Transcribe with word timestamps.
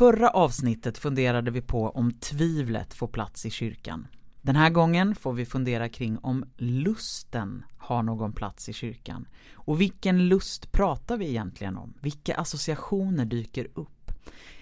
förra 0.00 0.30
avsnittet 0.30 0.98
funderade 0.98 1.50
vi 1.50 1.62
på 1.62 1.90
om 1.90 2.12
tvivlet 2.12 2.94
får 2.94 3.08
plats 3.08 3.46
i 3.46 3.50
kyrkan. 3.50 4.06
Den 4.42 4.56
här 4.56 4.70
gången 4.70 5.14
får 5.14 5.32
vi 5.32 5.46
fundera 5.46 5.88
kring 5.88 6.18
om 6.18 6.44
lusten 6.56 7.64
har 7.78 8.02
någon 8.02 8.32
plats 8.32 8.68
i 8.68 8.72
kyrkan. 8.72 9.28
Och 9.54 9.80
vilken 9.80 10.28
lust 10.28 10.72
pratar 10.72 11.16
vi 11.16 11.28
egentligen 11.28 11.76
om? 11.76 11.94
Vilka 12.00 12.34
associationer 12.34 13.24
dyker 13.24 13.68
upp? 13.74 14.12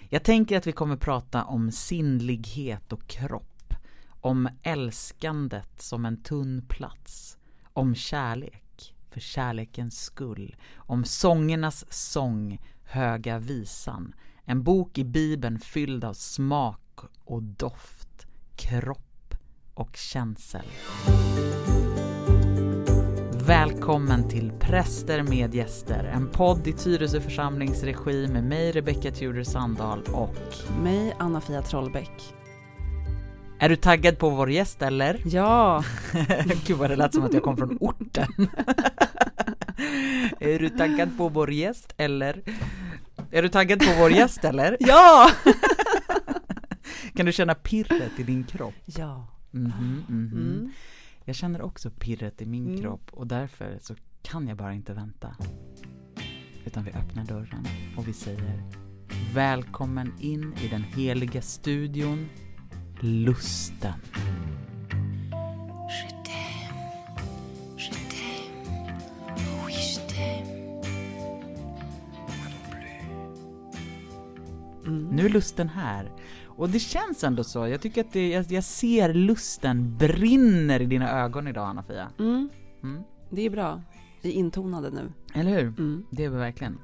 Jag 0.09 0.23
tänker 0.23 0.57
att 0.57 0.67
vi 0.67 0.71
kommer 0.71 0.97
prata 0.97 1.43
om 1.43 1.71
sinnlighet 1.71 2.93
och 2.93 3.07
kropp, 3.07 3.73
om 4.21 4.49
älskandet 4.63 5.81
som 5.81 6.05
en 6.05 6.23
tunn 6.23 6.65
plats, 6.69 7.37
om 7.73 7.95
kärlek 7.95 8.95
för 9.11 9.19
kärlekens 9.19 10.03
skull, 10.03 10.55
om 10.75 11.05
sångernas 11.05 11.85
sång, 11.89 12.59
Höga 12.83 13.39
visan, 13.39 14.13
en 14.49 14.63
bok 14.63 14.97
i 14.97 15.03
Bibeln 15.03 15.59
fylld 15.59 16.03
av 16.03 16.13
smak 16.13 16.99
och 17.25 17.43
doft, 17.43 18.27
kropp 18.55 19.35
och 19.73 19.95
känsel. 19.95 20.65
Välkommen 23.47 24.29
till 24.29 24.51
Präster 24.59 25.23
med 25.23 25.55
gäster, 25.55 26.03
en 26.13 26.27
podd 26.27 26.67
i 26.67 26.73
Tyresö 26.73 27.21
församlings 27.21 27.83
regi 27.83 28.27
med 28.27 28.43
mig 28.43 28.71
Rebecka 28.71 29.11
Tudor 29.11 29.43
Sandahl 29.43 30.03
och 30.13 30.35
mig 30.83 31.15
Anna-Fia 31.19 31.61
Trollbäck. 31.61 32.33
Är 33.59 33.69
du 33.69 33.75
taggad 33.75 34.17
på 34.17 34.29
vår 34.29 34.51
gäst 34.51 34.81
eller? 34.81 35.21
Ja! 35.25 35.83
Gud 36.65 36.77
vad 36.77 36.89
det 36.89 36.95
lät 36.95 37.13
som 37.13 37.23
att 37.23 37.33
jag 37.33 37.43
kom 37.43 37.57
från 37.57 37.77
orten. 37.79 38.27
är 40.39 40.59
du 40.59 40.69
taggad 40.69 41.17
på 41.17 41.29
vår 41.29 41.51
gäst 41.51 41.93
eller? 41.97 42.43
Är 43.31 43.41
du 43.41 43.49
taggad 43.49 43.79
på 43.79 43.93
vår 43.99 44.11
gäst 44.11 44.43
eller? 44.43 44.77
Ja! 44.79 45.31
kan 47.15 47.25
du 47.25 47.31
känna 47.31 47.55
pirret 47.55 48.19
i 48.19 48.23
din 48.23 48.43
kropp? 48.43 48.73
Ja. 48.85 49.27
Mm 49.53 49.71
-hmm, 49.71 50.09
mm 50.09 50.29
-hmm. 50.29 50.57
Mm. 50.57 50.71
Jag 51.25 51.35
känner 51.35 51.61
också 51.61 51.91
pirret 51.91 52.41
i 52.41 52.45
min 52.45 52.67
Mm. 52.67 52.81
kropp 52.81 53.09
och 53.11 53.27
därför 53.27 53.77
så 53.81 53.95
kan 54.21 54.47
jag 54.47 54.57
bara 54.57 54.73
inte 54.73 54.93
vänta. 54.93 55.35
Utan 56.65 56.83
vi 56.83 56.91
öppnar 56.91 57.25
dörren 57.25 57.67
och 57.97 58.07
vi 58.07 58.13
säger 58.13 58.63
Välkommen 59.33 60.13
in 60.19 60.53
i 60.63 60.67
den 60.67 60.83
heliga 60.83 61.41
studion 61.41 62.29
Lusten. 62.99 63.93
Mm. 74.89 75.15
Nu 75.15 75.25
är 75.25 75.29
lusten 75.29 75.69
här. 75.69 76.11
Och 76.45 76.69
det 76.69 76.79
känns 76.79 77.23
ändå 77.23 77.43
så. 77.43 77.67
Jag 77.67 77.81
tycker 77.81 78.01
att 78.01 78.13
det, 78.13 78.29
jag, 78.29 78.45
jag 78.51 78.63
ser 78.63 79.13
lusten 79.13 79.97
brinner 79.97 80.79
i 80.81 80.85
dina 80.85 81.11
ögon 81.11 81.47
idag 81.47 81.67
Anna-Fia. 81.69 82.09
Mm. 82.19 82.49
Mm. 82.83 83.03
Det 83.29 83.41
är 83.41 83.49
bra. 83.49 83.81
Vi 84.21 84.29
är 84.29 84.33
intonade 84.33 84.89
nu. 84.89 85.11
Eller 85.33 85.51
hur? 85.51 85.67
Mm. 85.67 86.05
Det 86.11 86.23
är 86.25 86.29
vi 86.29 86.37
verkligen. 86.37 86.77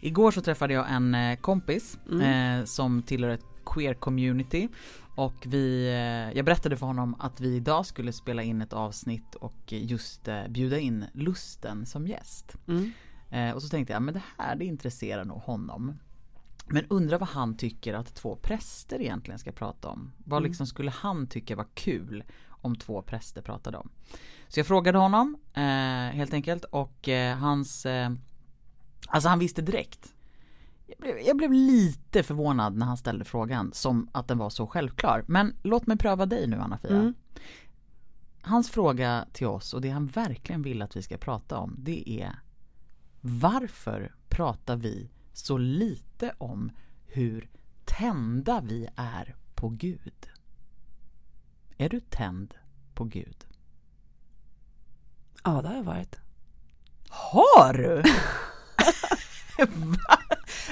Igår 0.00 0.30
så 0.30 0.40
träffade 0.40 0.74
jag 0.74 0.90
en 0.90 1.14
eh, 1.14 1.36
kompis 1.36 1.98
Mm. 2.10 2.60
eh, 2.60 2.64
som 2.64 3.02
tillhör 3.02 3.30
ett 3.30 3.44
queer 3.66 3.94
community 3.94 4.68
och 5.14 5.34
vi, 5.46 5.86
eh, 5.88 6.36
jag 6.36 6.44
berättade 6.44 6.76
för 6.76 6.86
honom 6.86 7.16
att 7.18 7.40
vi 7.40 7.56
idag 7.56 7.86
skulle 7.86 8.12
spela 8.12 8.42
in 8.42 8.62
ett 8.62 8.72
avsnitt 8.72 9.34
och 9.34 9.72
just 9.72 10.28
eh, 10.28 10.48
bjuda 10.48 10.78
in 10.78 11.04
lusten 11.12 11.86
som 11.86 12.06
gäst. 12.06 12.56
Mm. 12.68 12.92
Och 13.54 13.62
så 13.62 13.68
tänkte 13.68 13.92
jag, 13.92 14.02
men 14.02 14.14
det 14.14 14.22
här 14.38 14.56
det 14.56 14.64
intresserar 14.64 15.24
nog 15.24 15.38
honom. 15.38 15.94
Men 16.66 16.84
undrar 16.88 17.18
vad 17.18 17.28
han 17.28 17.56
tycker 17.56 17.94
att 17.94 18.14
två 18.14 18.36
präster 18.36 19.00
egentligen 19.00 19.38
ska 19.38 19.52
prata 19.52 19.88
om. 19.88 20.12
Vad 20.18 20.38
Mm. 20.38 20.48
liksom 20.48 20.66
skulle 20.66 20.90
han 20.90 21.26
tycka 21.26 21.56
var 21.56 21.66
kul 21.74 22.24
om 22.48 22.76
två 22.76 23.02
präster 23.02 23.42
pratade 23.42 23.78
om. 23.78 23.90
Så 24.48 24.60
jag 24.60 24.66
frågade 24.66 24.98
honom 24.98 25.36
eh, 25.54 25.62
helt 26.16 26.32
enkelt 26.34 26.64
och 26.64 27.08
eh, 27.08 27.36
hans 27.36 27.86
eh, 27.86 28.10
Alltså 29.08 29.28
han 29.28 29.38
visste 29.38 29.62
direkt. 29.62 30.14
Jag 30.86 30.98
blev, 30.98 31.18
jag 31.18 31.36
blev 31.36 31.52
lite 31.52 32.22
förvånad 32.22 32.76
när 32.76 32.86
han 32.86 32.96
ställde 32.96 33.24
frågan 33.24 33.72
som 33.72 34.08
att 34.12 34.28
den 34.28 34.38
var 34.38 34.50
så 34.50 34.66
självklar. 34.66 35.24
Men 35.26 35.54
låt 35.62 35.86
mig 35.86 35.96
pröva 35.98 36.26
dig 36.26 36.46
nu 36.46 36.56
Anna-Fia. 36.56 36.90
Mm. 36.96 37.14
Hans 38.42 38.70
fråga 38.70 39.26
till 39.32 39.46
oss 39.46 39.74
och 39.74 39.80
det 39.80 39.88
han 39.88 40.06
verkligen 40.06 40.62
vill 40.62 40.82
att 40.82 40.96
vi 40.96 41.02
ska 41.02 41.16
prata 41.16 41.58
om 41.58 41.74
det 41.78 42.10
är 42.10 42.38
Varför 43.20 44.14
pratar 44.28 44.76
vi 44.76 45.10
så 45.36 45.58
lite 45.58 46.34
om 46.38 46.70
hur 47.06 47.50
tända 47.84 48.60
vi 48.60 48.88
är 48.96 49.36
på 49.54 49.68
Gud? 49.68 50.28
Är 51.76 51.88
du 51.88 52.00
tänd 52.00 52.54
på 52.94 53.04
Gud? 53.04 53.46
Ja, 55.44 55.62
det 55.62 55.68
har 55.68 55.74
jag 55.74 55.82
varit. 55.82 56.18
Har 57.08 57.72
du? 57.72 58.02
Va? 59.86 60.18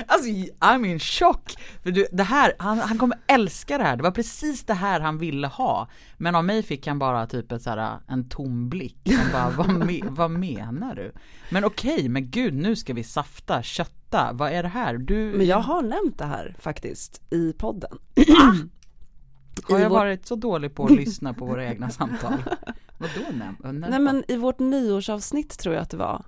Alltså 0.06 0.28
I'm 0.60 0.87
in 0.87 0.99
chock! 0.99 1.55
För 1.82 1.91
du, 1.91 2.06
det 2.12 2.22
här, 2.22 2.53
han, 2.59 2.78
han 2.78 2.99
kommer 2.99 3.19
älska 3.27 3.78
det 3.78 3.84
här, 3.84 3.97
det 3.97 4.03
var 4.03 4.10
precis 4.10 4.65
det 4.65 4.75
här 4.75 5.00
han 5.00 5.19
ville 5.19 5.47
ha 5.47 5.88
Men 6.16 6.34
av 6.34 6.44
mig 6.44 6.62
fick 6.62 6.87
han 6.87 6.99
bara 6.99 7.27
typ 7.27 7.53
ett 7.53 7.62
så 7.62 7.71
här, 7.71 7.99
en 8.09 8.28
tom 8.28 8.69
blick, 8.69 9.12
han 9.16 9.32
bara 9.32 9.50
vad, 9.50 9.87
me, 9.87 10.00
vad 10.09 10.31
menar 10.31 10.94
du? 10.94 11.12
Men 11.50 11.65
okej, 11.65 12.09
men 12.09 12.31
gud 12.31 12.55
nu 12.55 12.77
ska 12.77 12.94
vi 12.94 13.05
safta, 13.05 13.62
kötta, 13.62 14.31
vad 14.32 14.53
är 14.53 14.62
det 14.62 14.69
här? 14.69 14.99
Du, 14.99 15.15
Men 15.37 15.47
jag 15.47 15.60
har 15.60 15.82
nämnt 15.82 16.19
det 16.19 16.26
här 16.26 16.56
faktiskt 16.59 17.22
i 17.32 17.53
podden. 17.53 17.99
har 19.69 19.78
jag 19.78 19.91
vår- 19.91 19.97
varit 19.97 20.26
så 20.26 20.37
dålig 20.37 20.75
på 20.75 20.84
att 20.84 20.91
lyssna 20.97 21.34
på 21.34 21.47
våra 21.47 21.65
egna 21.65 21.91
samtal? 21.91 22.44
Vadå 22.99 23.37
näm? 23.38 23.81
Nej 23.91 23.99
men 23.99 24.25
i 24.28 24.37
vårt 24.37 24.59
nyårsavsnitt 24.59 25.59
tror 25.59 25.75
jag 25.75 25.82
att 25.82 25.91
det 25.91 25.97
var. 25.97 26.25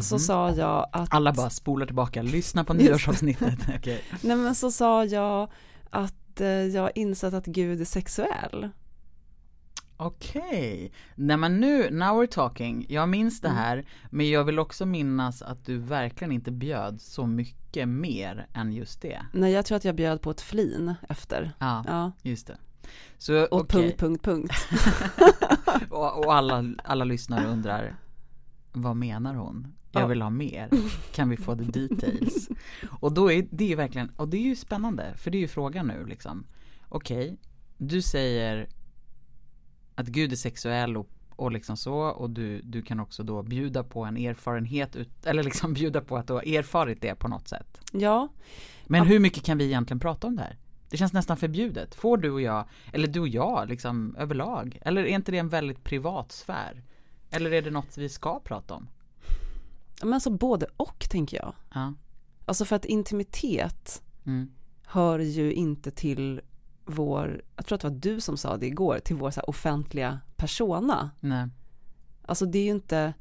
Så 0.00 0.14
Mhm. 0.14 0.18
sa 0.18 0.50
jag 0.50 0.86
att 0.92 1.14
Alla 1.14 1.32
bara 1.32 1.50
spolar 1.50 1.86
tillbaka, 1.86 2.22
lyssna 2.22 2.64
på 2.64 2.74
nyårsavsnittet, 2.74 3.58
okej 3.78 4.02
Nej 4.22 4.36
men 4.36 4.54
så 4.54 4.70
sa 4.70 5.04
jag 5.04 5.50
att 5.90 6.40
eh, 6.40 6.46
jag 6.48 6.90
insett 6.94 7.34
att 7.34 7.46
Gud 7.46 7.80
är 7.80 7.84
sexuell. 7.84 8.68
Okej, 9.96 10.92
nej 11.14 11.36
men 11.36 11.60
nu, 11.60 11.90
now 11.90 12.22
we're 12.22 12.26
talking. 12.26 12.86
Jag 12.88 13.08
minns 13.08 13.40
det 13.40 13.48
Mm. 13.48 13.58
här, 13.58 13.84
men 14.10 14.30
jag 14.30 14.44
vill 14.44 14.58
också 14.58 14.86
minnas 14.86 15.42
att 15.42 15.64
du 15.66 15.78
verkligen 15.78 16.32
inte 16.32 16.50
bjöd 16.50 17.00
så 17.00 17.26
mycket 17.26 17.88
mer 17.88 18.46
än 18.54 18.72
just 18.72 19.02
det. 19.02 19.22
Nej 19.32 19.52
jag 19.52 19.66
tror 19.66 19.76
att 19.76 19.84
jag 19.84 19.94
bjöd 19.94 20.22
på 20.22 20.30
ett 20.30 20.40
flin 20.40 20.94
efter. 21.08 21.52
Ja, 21.58 21.84
Ja, 21.86 22.12
just 22.22 22.46
det. 22.46 22.56
Så 23.18 23.42
och 23.44 23.60
okej, 23.60 23.96
punkt, 23.98 23.98
punkt, 23.98 24.24
punkt. 24.24 24.52
och, 25.90 26.24
och 26.26 26.34
alla, 26.34 26.64
alla 26.84 27.04
lyssnare 27.04 27.46
undrar, 27.46 27.96
vad 28.72 28.96
menar 28.96 29.34
hon? 29.34 29.74
Jag 29.92 30.02
Ja. 30.02 30.06
vill 30.06 30.22
ha 30.22 30.30
mer, 30.30 30.68
kan 31.14 31.28
vi 31.28 31.36
få 31.36 31.56
the 31.56 31.64
details? 31.64 32.48
Och 33.00 33.12
då 33.14 33.32
är 33.32 33.46
det 33.50 33.64
ju 33.64 33.74
verkligen, 33.74 34.10
och 34.16 34.28
det 34.28 34.36
är 34.36 34.42
ju 34.42 34.56
spännande, 34.56 35.14
för 35.16 35.30
det 35.30 35.38
är 35.38 35.40
ju 35.40 35.48
frågan 35.48 35.86
nu 35.86 36.06
liksom. 36.06 36.46
Okej, 36.88 37.36
du 37.78 38.02
säger 38.02 38.68
att 39.94 40.06
Gud 40.06 40.32
är 40.32 40.36
sexuell 40.36 40.96
och, 40.96 41.08
och 41.36 41.52
liksom 41.52 41.76
så 41.76 41.94
och 41.98 42.30
du, 42.30 42.60
du 42.62 42.82
kan 42.82 43.00
också 43.00 43.22
då 43.22 43.42
bjuda 43.42 43.84
på 43.84 44.04
en 44.04 44.16
erfarenhet 44.16 44.96
ut, 44.96 45.26
eller 45.26 45.42
liksom 45.42 45.72
bjuda 45.74 46.00
på 46.00 46.16
att 46.16 46.26
du 46.26 46.32
har 46.32 46.42
erfarit 46.56 47.00
det 47.02 47.14
på 47.14 47.28
något 47.28 47.48
sätt. 47.48 47.80
Ja, 47.92 48.28
Men 48.86 49.06
hur 49.06 49.18
mycket 49.18 49.44
kan 49.44 49.58
vi 49.58 49.64
egentligen 49.64 50.00
prata 50.00 50.26
om 50.26 50.36
det 50.36 50.42
här? 50.42 50.56
Det 50.90 50.96
känns 50.96 51.12
nästan 51.12 51.36
förbjudet. 51.36 51.94
Får 51.94 52.16
du 52.16 52.30
och 52.30 52.40
jag, 52.40 52.64
eller 52.92 53.08
du 53.08 53.20
och 53.20 53.28
jag 53.28 53.68
liksom 53.68 54.16
överlag? 54.18 54.78
Eller 54.82 55.02
är 55.02 55.06
inte 55.14 55.32
det 55.32 55.38
en 55.38 55.48
väldigt 55.48 55.84
privat 55.84 56.32
sfär? 56.32 56.82
Eller 57.30 57.52
är 57.52 57.62
det 57.62 57.70
något 57.70 57.98
vi 57.98 58.08
ska 58.08 58.40
prata 58.40 58.74
om? 58.74 58.88
Men 60.04 60.20
så 60.20 60.30
både 60.30 60.66
och 60.76 61.06
tänker 61.10 61.36
jag. 61.36 61.52
Ja. 61.74 61.94
Alltså 62.44 62.64
för 62.64 62.76
att 62.76 62.84
intimitet 62.84 64.02
Mm. 64.26 64.50
hör 64.84 65.18
ju 65.18 65.52
inte 65.52 65.90
till 65.90 66.40
vår, 66.84 67.42
jag 67.56 67.66
tror 67.66 67.76
att 67.76 67.82
det 67.82 67.88
var 67.88 67.96
du 67.96 68.20
som 68.20 68.36
sa 68.36 68.56
det 68.56 68.66
igår, 68.66 68.98
till 68.98 69.16
vår 69.16 69.30
så 69.30 69.40
offentliga 69.40 70.20
persona. 70.36 71.10
Nej. 71.20 71.48
Alltså 72.26 72.46
det 72.46 72.58
är 72.58 72.64
ju 72.64 72.70
inte, 72.70 73.14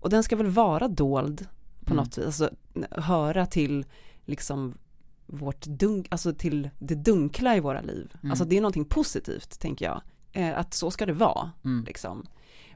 och 0.00 0.10
den 0.10 0.22
ska 0.22 0.36
väl 0.36 0.46
vara 0.46 0.88
dold 0.88 1.46
på 1.80 1.92
Mm. 1.92 1.96
något 2.04 2.18
vis, 2.18 2.24
alltså 2.26 2.50
höra 2.90 3.46
till 3.46 3.86
liksom 4.24 4.78
vårt 5.26 5.66
dunk, 5.66 6.06
alltså 6.10 6.34
till 6.34 6.70
det 6.78 6.94
dunkla 6.94 7.56
i 7.56 7.60
våra 7.60 7.80
liv. 7.80 8.14
Mm. 8.22 8.30
Alltså 8.30 8.44
det 8.44 8.56
är 8.56 8.60
någonting 8.60 8.84
positivt 8.84 9.60
tänker 9.60 9.84
jag, 9.84 10.00
eh, 10.32 10.58
att 10.58 10.74
så 10.74 10.90
ska 10.90 11.06
det 11.06 11.12
vara 11.12 11.50
Mm. 11.64 11.84
liksom. 11.84 12.26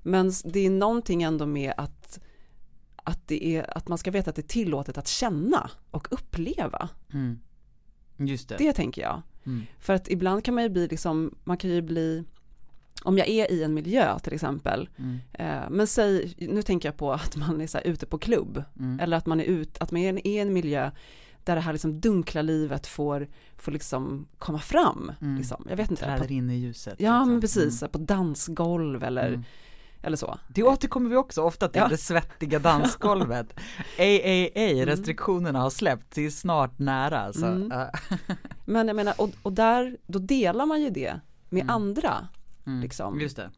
Men 0.03 0.33
det 0.45 0.61
är 0.67 0.71
någonting 0.71 1.23
ändå 1.23 1.47
med 1.47 1.75
att, 1.77 2.21
att 3.07 3.29
det 3.29 3.45
är, 3.57 3.77
att 3.79 3.89
man 3.89 3.99
ska 3.99 4.11
veta 4.11 4.31
att 4.31 4.37
det 4.37 4.43
är 4.43 4.49
tillåtet 4.49 4.99
att 4.99 5.09
känna 5.09 5.71
och 5.91 6.09
uppleva. 6.11 6.89
Mm. 7.13 7.39
Just 8.17 8.49
det. 8.49 8.57
Det 8.59 8.73
tänker 8.73 9.03
jag. 9.03 9.23
Mm. 9.47 9.63
För 9.81 9.93
att 9.95 10.09
ibland 10.11 10.45
kan 10.45 10.55
man 10.55 10.63
ju 10.65 10.71
bli 10.71 10.89
liksom, 10.89 11.35
man 11.45 11.57
kan 11.57 11.71
ju 11.71 11.83
bli, 11.83 12.25
om 13.03 13.19
jag 13.19 13.29
är 13.29 13.53
i 13.53 13.63
en 13.63 13.75
miljö 13.75 14.19
till 14.19 14.33
exempel, 14.33 14.89
Mm. 14.97 15.19
eh, 15.33 15.71
men 15.71 15.87
säg, 15.87 16.35
nu 16.39 16.63
tänker 16.63 16.89
jag 16.89 16.97
på 16.97 17.13
att 17.13 17.37
man 17.37 17.61
är 17.61 17.67
så 17.67 17.79
här 17.79 17.87
ute 17.87 18.07
på 18.07 18.19
klubb, 18.19 18.63
Mm. 18.79 19.01
eller 19.01 19.17
att 19.17 19.27
man 19.27 19.41
är 19.41 19.45
ut, 19.45 19.79
att 19.79 19.91
man 19.93 20.01
är 20.03 20.27
i 20.27 20.39
en, 20.39 20.53
miljö 20.53 20.91
där 21.45 21.55
det 21.55 21.61
här 21.61 21.73
liksom 21.73 22.01
dunkla 22.01 22.43
livet 22.43 22.87
får, 22.87 23.29
får 23.57 23.73
liksom 23.73 24.27
komma 24.39 24.59
fram. 24.59 25.13
Mm. 25.21 25.37
Liksom. 25.37 25.67
Jag 25.71 25.77
vet 25.77 25.91
inte. 25.91 26.05
Träder 26.05 26.27
På, 26.27 26.33
in 26.33 26.51
i 26.51 26.55
ljuset. 26.57 26.95
ja 26.99 27.13
liksom. 27.19 27.31
men 27.31 27.41
precis, 27.41 27.81
på 27.93 27.99
dansgolv 27.99 29.05
eller, 29.05 29.29
Mm. 29.29 29.45
Eller 30.07 30.17
så. 30.17 30.39
Det 30.49 30.63
återkommer 30.63 31.11
vi 31.11 31.17
också 31.17 31.43
ofta 31.43 31.69
till, 31.69 31.81
Ja. 31.81 31.89
det 31.89 31.97
svettiga 31.97 32.59
dansgolvet. 32.59 33.55
Ej, 33.99 34.53
Mm. 34.55 34.87
restriktionerna 34.87 35.61
har 35.61 35.71
släppt, 35.71 36.15
det 36.15 36.27
är 36.27 36.31
snart 36.31 36.79
nära. 36.79 37.33
Så, 37.33 37.47
Mm. 37.47 37.73
äh, 37.73 37.87
Men 38.65 38.87
jag 38.87 38.97
menar, 38.97 39.15
och, 39.21 39.31
och 39.43 39.53
där, 39.53 39.97
då 40.07 40.19
delar 40.19 40.67
man 40.67 40.81
ju 40.83 40.91
det 40.91 41.21
med 41.49 41.63
Mm. 41.63 41.75
andra. 41.75 42.29
mm. 42.67 42.81
Liksom. 42.81 43.21
Just 43.21 43.37
det. 43.37 43.51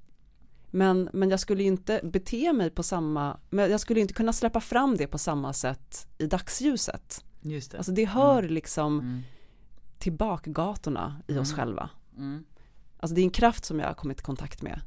Men, 0.70 1.08
men 1.12 1.30
jag 1.30 1.40
skulle 1.40 1.62
ju 1.62 1.68
inte 1.68 2.00
bete 2.04 2.52
mig 2.52 2.70
på 2.70 2.82
samma, 2.82 3.36
men 3.50 3.70
jag 3.70 3.80
skulle 3.80 4.00
inte 4.00 4.14
kunna 4.14 4.32
släppa 4.32 4.60
fram 4.60 4.96
det 4.96 5.06
på 5.06 5.18
samma 5.18 5.52
sätt 5.52 6.06
i 6.18 6.26
dagsljuset. 6.26 7.24
Just 7.42 7.70
det. 7.70 7.76
Alltså 7.78 7.92
det 7.92 8.04
hör 8.04 8.42
liksom 8.42 8.98
Mm. 9.00 9.22
till 9.98 10.12
bakgatorna 10.12 11.16
i 11.26 11.38
oss 11.38 11.52
Mm. 11.52 11.56
själva. 11.60 11.90
Mm. 12.16 12.44
Alltså 13.00 13.14
det 13.14 13.20
är 13.20 13.22
en 13.22 13.30
kraft 13.30 13.64
som 13.64 13.78
jag 13.80 13.86
har 13.86 13.94
kommit 13.94 14.20
i 14.20 14.22
kontakt 14.22 14.62
med. 14.62 14.80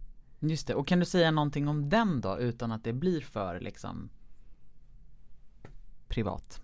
Just 0.44 0.68
det, 0.68 0.76
och 0.76 0.88
kan 0.88 1.00
du 1.00 1.06
säga 1.06 1.32
någonting 1.32 1.68
om 1.68 1.90
den 1.90 2.22
då 2.22 2.40
utan 2.40 2.72
att 2.72 2.84
det 2.84 2.94
blir 2.94 3.22
för 3.22 3.60
liksom 3.60 4.10
privat? 6.08 6.62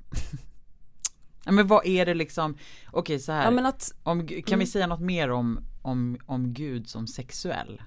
ja 1.46 1.52
men 1.52 1.68
vad 1.68 1.86
är 1.86 2.06
det 2.06 2.14
liksom, 2.14 2.58
okej 2.92 3.20
så 3.20 3.32
här, 3.32 3.52
Ja 3.52 3.68
att, 3.70 3.94
om, 4.04 4.28
kan 4.28 4.38
vi 4.46 4.54
Mm. 4.54 4.68
säga 4.68 4.88
något 4.88 5.00
mer 5.02 5.32
om, 5.32 5.60
om, 5.82 6.18
om 6.26 6.54
Gud 6.54 6.90
som 6.90 7.08
sexuell? 7.08 7.82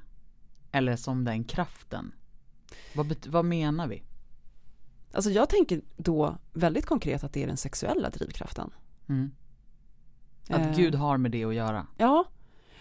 Eller 0.73 0.97
som 0.97 1.25
den 1.25 1.45
kraften? 1.45 2.13
Vad, 2.95 3.27
vad 3.27 3.45
menar 3.45 3.87
vi? 3.87 4.03
alltså 5.13 5.31
jag 5.31 5.49
tänker 5.49 5.81
då 5.97 6.39
väldigt 6.53 6.87
konkret 6.87 7.25
att 7.25 7.33
det 7.33 7.43
är 7.43 7.47
den 7.47 7.57
sexuella 7.57 8.11
drivkraften. 8.11 8.71
Mm. 9.09 9.31
Att 10.49 10.61
Eh, 10.61 10.77
Gud 10.77 10.95
har 10.95 11.17
med 11.19 11.31
det 11.31 11.45
att 11.45 11.55
göra? 11.55 11.87
Ja, 11.97 12.25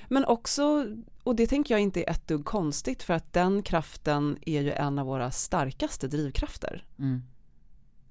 men 0.09 0.25
också, 0.25 0.85
och 1.23 1.35
det 1.35 1.47
tänker 1.47 1.73
jag 1.73 1.81
inte 1.81 2.03
är 2.03 2.09
ett 2.09 2.27
dugg 2.27 2.45
konstigt 2.45 3.03
för 3.03 3.13
att 3.13 3.33
den 3.33 3.63
kraften 3.63 4.37
är 4.41 4.61
ju 4.61 4.71
en 4.71 4.99
av 4.99 5.05
våra 5.05 5.31
starkaste 5.31 6.07
drivkrafter. 6.07 6.85
Mm. 6.99 7.21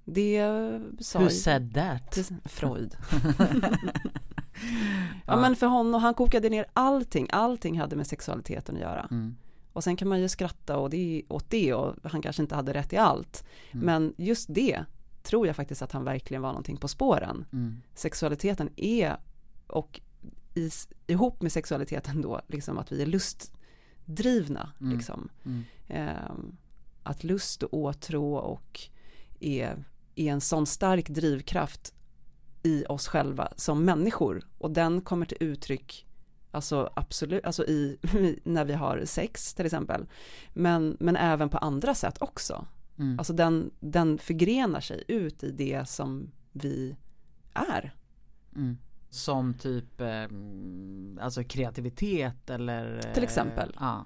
Det 0.05 0.43
sa 1.01 1.19
Who 1.19 1.31
said 1.31 1.75
that? 1.75 2.31
Freud. 2.45 2.97
ja 5.27 5.37
men 5.37 5.57
för 5.57 5.67
honom, 5.67 6.03
han 6.03 6.15
kokade 6.15 6.49
ner 6.49 6.67
allting, 6.73 7.29
allting 7.33 7.81
hade 7.81 7.97
med 7.97 8.07
sexualiteten 8.07 8.75
att 8.75 8.81
göra. 8.81 9.09
Mm. 9.11 9.37
Och 9.73 9.85
sen 9.85 9.97
kan 9.97 10.09
man 10.09 10.21
ju 10.21 10.29
skratta 10.29 10.77
och 10.77 10.91
det, 10.91 11.23
åt 11.29 11.51
det 11.51 11.75
och 11.75 11.95
han 12.03 12.23
kanske 12.23 12.43
inte 12.43 12.55
hade 12.55 12.75
rätt 12.75 12.93
i 12.93 12.97
allt. 12.97 13.45
Mm. 13.71 13.87
Men 13.87 14.15
just 14.17 14.55
det 14.55 14.85
tror 15.23 15.47
jag 15.47 15.57
faktiskt 15.57 15.83
att 15.83 15.93
han 15.93 16.05
verkligen 16.05 16.43
var 16.43 16.49
någonting 16.49 16.77
på 16.77 16.89
spåren. 16.89 17.45
Mm. 17.53 17.81
Sexualiteten 17.95 18.71
är, 18.77 19.17
och 19.67 20.01
i, 20.55 20.71
ihop 21.07 21.43
med 21.43 21.53
sexualiteten 21.53 22.23
då, 22.23 22.41
liksom 22.47 22.79
att 22.79 22.93
vi 22.93 23.03
är 23.03 23.07
lustdrivna. 23.07 24.73
Mm. 24.81 24.97
Liksom. 24.97 25.29
Mm. 25.45 25.65
Ehm, 25.89 26.57
att 27.03 27.25
lust 27.25 27.63
och 27.63 27.75
åtrå 27.75 28.35
och 28.37 28.81
är, 29.41 29.85
är 30.15 30.33
en 30.33 30.41
sån 30.41 30.67
stark 30.67 31.09
drivkraft 31.09 31.95
i 32.63 32.85
oss 32.89 33.09
själva 33.09 33.53
som 33.57 33.85
människor 33.85 34.43
och 34.59 34.71
den 34.71 35.01
kommer 35.01 35.27
till 35.27 35.37
uttryck 35.41 36.07
alltså 36.51 36.93
absolut, 36.97 37.45
alltså 37.45 37.65
i, 37.65 37.99
när 38.45 38.65
vi 38.65 38.73
har 38.73 39.05
sex 39.05 39.55
till 39.55 39.67
exempel 39.67 40.07
men, 40.53 40.97
men 41.01 41.17
även 41.17 41.49
på 41.49 41.59
andra 41.59 41.95
sätt 41.95 42.17
också 42.21 42.67
Mm. 42.99 43.19
alltså 43.19 43.33
den, 43.33 43.71
den 43.81 44.19
förgrenar 44.19 44.81
sig 44.81 45.05
ut 45.09 45.45
i 45.45 45.51
det 45.51 45.89
som 45.89 46.31
vi 46.53 46.97
är 47.55 47.95
Mm. 48.57 48.79
Som 49.11 49.55
typ, 49.55 50.01
eh, 50.01 50.25
alltså 51.21 51.45
kreativitet 51.45 52.51
eller 52.51 52.97
eh, 53.07 53.15
Till 53.15 53.23
exempel. 53.23 53.77
Ja. 53.81 54.05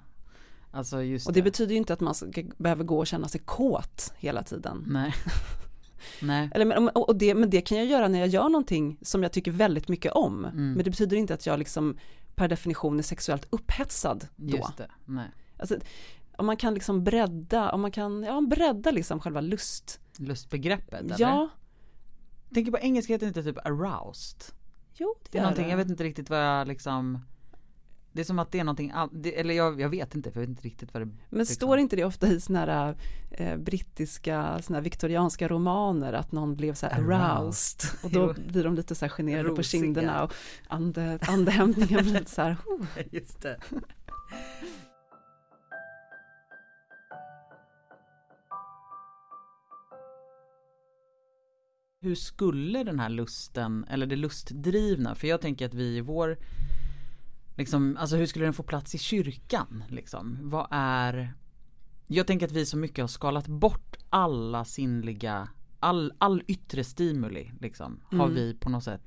Alltså 0.71 1.03
just 1.03 1.27
och 1.27 1.33
det 1.33 1.41
betyder 1.41 1.71
ju 1.71 1.77
inte 1.77 1.93
att 1.93 1.99
man 1.99 2.15
ska, 2.15 2.43
behöver 2.57 2.83
gå 2.83 2.97
och 2.97 3.07
känna 3.07 3.27
sig 3.27 3.41
kåt 3.45 4.13
hela 4.17 4.43
tiden 4.43 4.85
Nej. 4.87 5.13
Nej. 6.21 6.49
Eller, 6.53 6.97
och 6.97 7.15
det, 7.15 7.35
men 7.35 7.49
det 7.49 7.61
kan 7.61 7.77
jag 7.77 7.87
göra 7.87 8.07
när 8.07 8.19
jag 8.19 8.27
gör 8.27 8.49
någonting 8.49 8.97
som 9.01 9.23
jag 9.23 9.31
tycker 9.31 9.51
väldigt 9.51 9.87
mycket 9.87 10.11
om. 10.11 10.45
Mm. 10.45 10.73
Men 10.73 10.83
det 10.83 10.89
betyder 10.89 11.17
inte 11.17 11.33
att 11.33 11.45
jag 11.45 11.59
liksom 11.59 11.97
per 12.35 12.47
definition 12.47 12.99
är 12.99 13.03
sexuellt 13.03 13.47
upphetsad 13.49 14.27
då. 14.35 14.57
Just 14.57 14.77
det. 14.77 14.91
Nej. 15.05 15.27
Alltså, 15.57 15.77
om 16.37 16.45
man 16.45 16.57
kan 16.57 16.73
liksom 16.73 17.03
bredda, 17.03 17.71
om 17.71 17.81
man 17.81 17.91
kan 17.91 18.23
ja, 18.23 18.41
bredda 18.41 18.91
liksom 18.91 19.19
själva 19.19 19.41
lust. 19.41 19.99
Lustbegreppet 20.17 21.01
eller? 21.01 21.15
Ja, 21.19 21.49
Jag 22.47 22.53
tänker 22.53 22.71
på 22.71 22.79
engelska 22.79 23.13
heter 23.13 23.25
det 23.25 23.27
inte 23.27 23.43
typ 23.43 23.65
aroused. 23.65 24.55
Jo 24.95 25.15
det, 25.23 25.29
Det 25.31 25.37
är 25.37 25.39
gör 25.39 25.43
någonting, 25.43 25.65
det. 25.65 25.69
jag 25.69 25.77
vet 25.77 25.89
inte 25.89 26.03
riktigt 26.03 26.29
vad 26.29 26.39
jag 26.39 26.67
liksom 26.67 27.19
Det 28.11 28.21
är 28.21 28.25
som 28.25 28.39
att 28.39 28.51
det 28.51 28.59
är 28.59 28.63
någonting, 28.63 28.93
eller 29.35 29.53
jag, 29.53 29.81
jag 29.81 29.89
vet 29.89 30.15
inte 30.15 30.31
för 30.31 30.39
jag 30.39 30.47
vet 30.47 30.49
inte 30.49 30.63
riktigt 30.67 30.93
vad 30.93 31.01
det 31.01 31.05
Men 31.05 31.39
liksom. 31.39 31.55
står 31.55 31.77
inte 31.77 31.95
det 31.95 32.03
ofta 32.03 32.27
i 32.27 32.41
såna 32.41 32.59
här 32.59 32.95
eh, 33.31 33.57
brittiska, 33.57 34.59
såna 34.61 34.77
här 34.77 34.83
viktorianska 34.83 35.47
romaner 35.47 36.13
att 36.13 36.31
någon 36.31 36.55
blev 36.55 36.73
så 36.73 36.85
här 36.87 36.93
Aroused. 37.01 37.19
aroused 37.39 37.89
och 38.03 38.11
då 38.11 38.33
blir 38.47 38.63
de 38.63 38.75
lite 38.75 38.95
så 38.95 39.05
här 39.05 39.09
generade 39.09 39.49
på 39.49 39.55
Rosiga. 39.55 39.81
kinderna 39.81 40.23
och 40.23 40.33
ande, 40.67 41.19
andehämtningen 41.27 42.03
blir 42.03 42.13
lite 42.13 42.31
så 42.31 42.41
här 42.41 42.57
Just 43.11 43.41
det. 43.41 43.57
Hur 52.03 52.15
skulle 52.15 52.83
den 52.83 52.99
här 52.99 53.09
lusten, 53.09 53.85
eller 53.89 54.05
det 54.05 54.15
lustdrivna, 54.15 55.15
för 55.15 55.27
jag 55.27 55.41
tänker 55.41 55.65
att 55.65 55.73
vi 55.73 55.97
i 55.97 56.01
vår 56.01 56.37
Liksom, 57.55 57.97
alltså 57.99 58.15
hur 58.15 58.25
skulle 58.25 58.45
den 58.45 58.53
få 58.53 58.63
plats 58.63 58.95
i 58.95 58.97
kyrkan 58.97 59.83
liksom? 59.89 60.37
Vad 60.41 60.67
är 60.71 61.33
Jag 62.07 62.27
tänker 62.27 62.45
att 62.45 62.51
vi 62.51 62.65
så 62.65 62.77
mycket 62.77 63.03
har 63.03 63.07
skalat 63.07 63.47
bort 63.47 63.97
alla 64.09 64.65
sinnliga 64.65 65.47
All, 65.79 66.13
all 66.17 66.43
yttre 66.47 66.83
stimuli 66.83 67.51
liksom 67.61 67.99
Har 68.05 68.23
Mm. 68.25 68.33
vi 68.35 68.53
på 68.53 68.69
något 68.69 68.83
sätt 68.83 69.01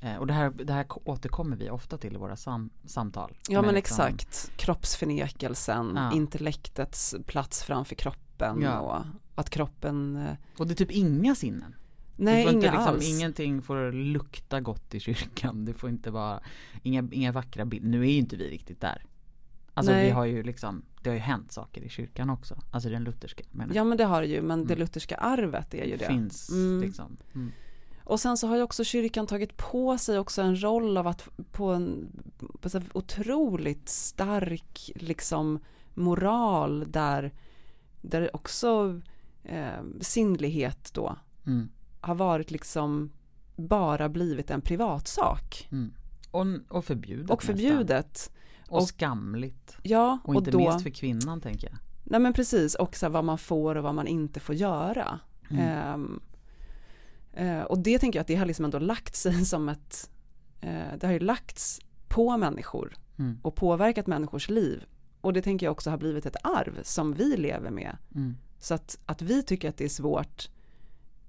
eh, 0.00 0.16
Och 0.16 0.26
det 0.26 0.32
här, 0.32 0.50
det 0.50 0.72
här 0.72 0.86
återkommer 1.04 1.56
vi 1.56 1.70
ofta 1.70 1.98
till 1.98 2.14
i 2.14 2.16
våra 2.16 2.36
sam, 2.36 2.70
samtal 2.84 3.36
Ja 3.48 3.62
men 3.62 3.74
liksom- 3.74 4.06
exakt, 4.06 4.50
kroppsförnekelsen, 4.56 5.92
Ja. 5.96 6.12
intellektets 6.12 7.14
plats 7.26 7.62
framför 7.62 7.94
kroppen 7.94 8.60
Ja. 8.62 8.78
och 8.80 9.04
att 9.40 9.50
kroppen, 9.50 10.16
eh, 10.16 10.34
Och 10.58 10.66
det 10.66 10.72
är 10.74 10.76
typ 10.76 10.90
inga 10.90 11.34
sinnen 11.34 11.74
nej 12.16 12.36
du 12.36 12.42
får 12.42 12.52
inga 12.52 12.66
inte, 12.66 12.76
liksom, 12.76 12.94
alls. 12.94 13.08
Ingenting 13.08 13.62
får 13.62 13.92
lukta 13.92 14.60
gott 14.60 14.94
i 14.94 15.00
kyrkan 15.00 15.64
Det 15.64 15.74
får 15.74 15.90
inte 15.90 16.10
vara 16.10 16.40
Inga, 16.82 17.08
inga 17.12 17.32
vackra 17.32 17.64
bilder 17.64 17.88
Nu 17.88 18.00
är 18.06 18.10
ju 18.10 18.18
inte 18.18 18.36
vi 18.36 18.50
riktigt 18.50 18.80
där 18.80 19.02
Alltså 19.74 19.92
Nej. 19.92 20.04
vi 20.04 20.10
har 20.10 20.24
ju 20.24 20.42
liksom 20.42 20.82
Det 21.02 21.10
har 21.10 21.14
ju 21.14 21.20
hänt 21.20 21.52
saker 21.52 21.82
i 21.82 21.88
kyrkan 21.88 22.30
också 22.30 22.58
Alltså 22.70 22.88
den 22.88 23.04
lutherska 23.04 23.44
menar. 23.50 23.74
Ja 23.74 23.84
men 23.84 23.98
det 23.98 24.04
har 24.04 24.20
det 24.22 24.28
ju, 24.28 24.42
men 24.42 24.66
det 24.66 24.74
Mm. 24.74 24.78
lutherska 24.78 25.16
arvet 25.16 25.74
är 25.74 25.84
ju 25.84 25.96
det. 25.96 26.06
Finns 26.06 26.50
Mm. 26.50 26.80
liksom 26.80 27.16
mm. 27.34 27.52
Och 28.06 28.20
sen 28.20 28.36
så 28.36 28.46
har 28.46 28.56
ju 28.56 28.62
också 28.62 28.84
kyrkan 28.84 29.26
tagit 29.26 29.56
på 29.56 29.98
sig 29.98 30.18
också 30.18 30.42
en 30.42 30.62
roll 30.62 30.96
av 30.96 31.06
att 31.06 31.28
på 31.52 31.72
en 31.72 32.06
på 32.60 32.70
så 32.70 32.80
otroligt 32.92 33.88
stark 33.88 34.90
liksom 34.94 35.58
moral 35.94 36.84
där, 36.88 37.32
där 38.02 38.36
också 38.36 39.00
eh, 39.44 39.82
sinnlighet 40.00 40.90
då 40.94 41.16
Mm. 41.46 41.68
Har 42.04 42.14
varit 42.14 42.50
liksom 42.50 43.10
bara 43.56 44.08
blivit 44.08 44.50
en 44.50 44.60
privatsak. 44.60 45.68
Mm. 45.72 45.92
Och, 46.30 46.46
och 46.68 46.84
förbjudet 46.84 47.30
Och 47.30 47.36
nästan. 47.36 47.56
förbjudet. 47.56 48.30
Och, 48.68 48.78
och- 48.78 48.88
skamligt 48.88 49.76
Ja, 49.82 50.18
Och 50.24 50.28
och, 50.28 50.34
inte 50.34 50.50
då, 50.50 50.58
minst 50.58 50.82
för 50.82 50.90
kvinnan 50.90 51.40
tänker 51.40 51.68
jag 51.68 51.78
nej 52.04 52.20
men 52.20 52.32
precis, 52.32 52.74
och 52.74 52.96
så 52.96 53.06
här 53.06 53.10
vad 53.10 53.24
man 53.24 53.38
får 53.38 53.74
och 53.74 53.82
vad 53.82 53.94
man 53.94 54.06
inte 54.06 54.40
får 54.40 54.54
göra. 54.54 55.18
Mm. 55.50 56.20
Eh, 57.32 57.62
och 57.62 57.78
det 57.78 57.98
tänker 57.98 58.18
jag 58.18 58.20
att 58.20 58.26
det 58.26 58.34
har 58.34 58.46
liksom 58.46 58.64
ändå 58.64 58.78
lagt 58.78 59.16
sig 59.16 59.44
som 59.44 59.68
ett, 59.68 60.10
eh, 60.60 60.96
det 61.00 61.06
har 61.06 61.12
ju 61.12 61.18
lagts 61.18 61.80
på 62.08 62.36
människor 62.36 62.96
mm. 63.18 63.38
och 63.42 63.54
påverkat 63.54 64.06
människors 64.06 64.48
liv. 64.48 64.84
Och 65.20 65.32
det 65.32 65.42
tänker 65.42 65.66
jag 65.66 65.72
också 65.72 65.90
har 65.90 65.98
blivit 65.98 66.26
ett 66.26 66.36
arv 66.42 66.80
som 66.82 67.14
vi 67.14 67.36
lever 67.36 67.70
med. 67.70 67.96
Mm. 68.14 68.36
Så 68.58 68.74
att, 68.74 68.98
att 69.06 69.22
vi 69.22 69.42
tycker 69.42 69.68
att 69.68 69.76
det 69.76 69.84
är 69.84 69.88
svårt, 69.88 70.50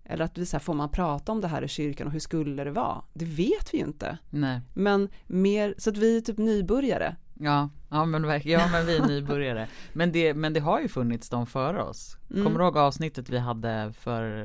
eller 0.05 0.25
att 0.25 0.37
vi 0.37 0.45
så 0.45 0.57
här, 0.57 0.61
får 0.61 0.73
man 0.73 0.89
prata 0.89 1.31
om 1.31 1.41
det 1.41 1.47
här 1.47 1.61
i 1.63 1.67
kyrkan 1.67 2.07
och 2.07 2.13
hur 2.13 2.19
skulle 2.19 2.63
det 2.63 2.71
vara? 2.71 3.01
Det 3.13 3.25
vet 3.25 3.73
vi 3.73 3.77
ju 3.77 3.83
inte. 3.85 4.17
Nej 4.29 4.61
Men 4.73 5.09
mer, 5.27 5.75
så 5.77 5.89
att 5.89 5.97
vi 5.97 6.17
är 6.17 6.21
typ 6.21 6.37
nybörjare. 6.37 7.15
Ja, 7.39 7.69
ja 7.89 8.05
men 8.05 8.27
verkligen, 8.27 8.59
ja 8.59 8.67
men 8.71 8.85
vi 8.85 8.97
är 8.97 9.07
nybörjare 9.07 9.67
men 9.93 10.11
det, 10.11 10.33
men 10.33 10.53
det 10.53 10.59
har 10.59 10.81
ju 10.81 10.87
funnits 10.87 11.29
de 11.29 11.45
före 11.47 11.83
oss 11.83 12.17
Mm. 12.31 12.43
Kommer 12.43 12.59
du 12.59 12.65
ihåg 12.65 12.77
avsnittet 12.77 13.29
vi 13.29 13.37
hade 13.37 13.93
för 13.99 14.41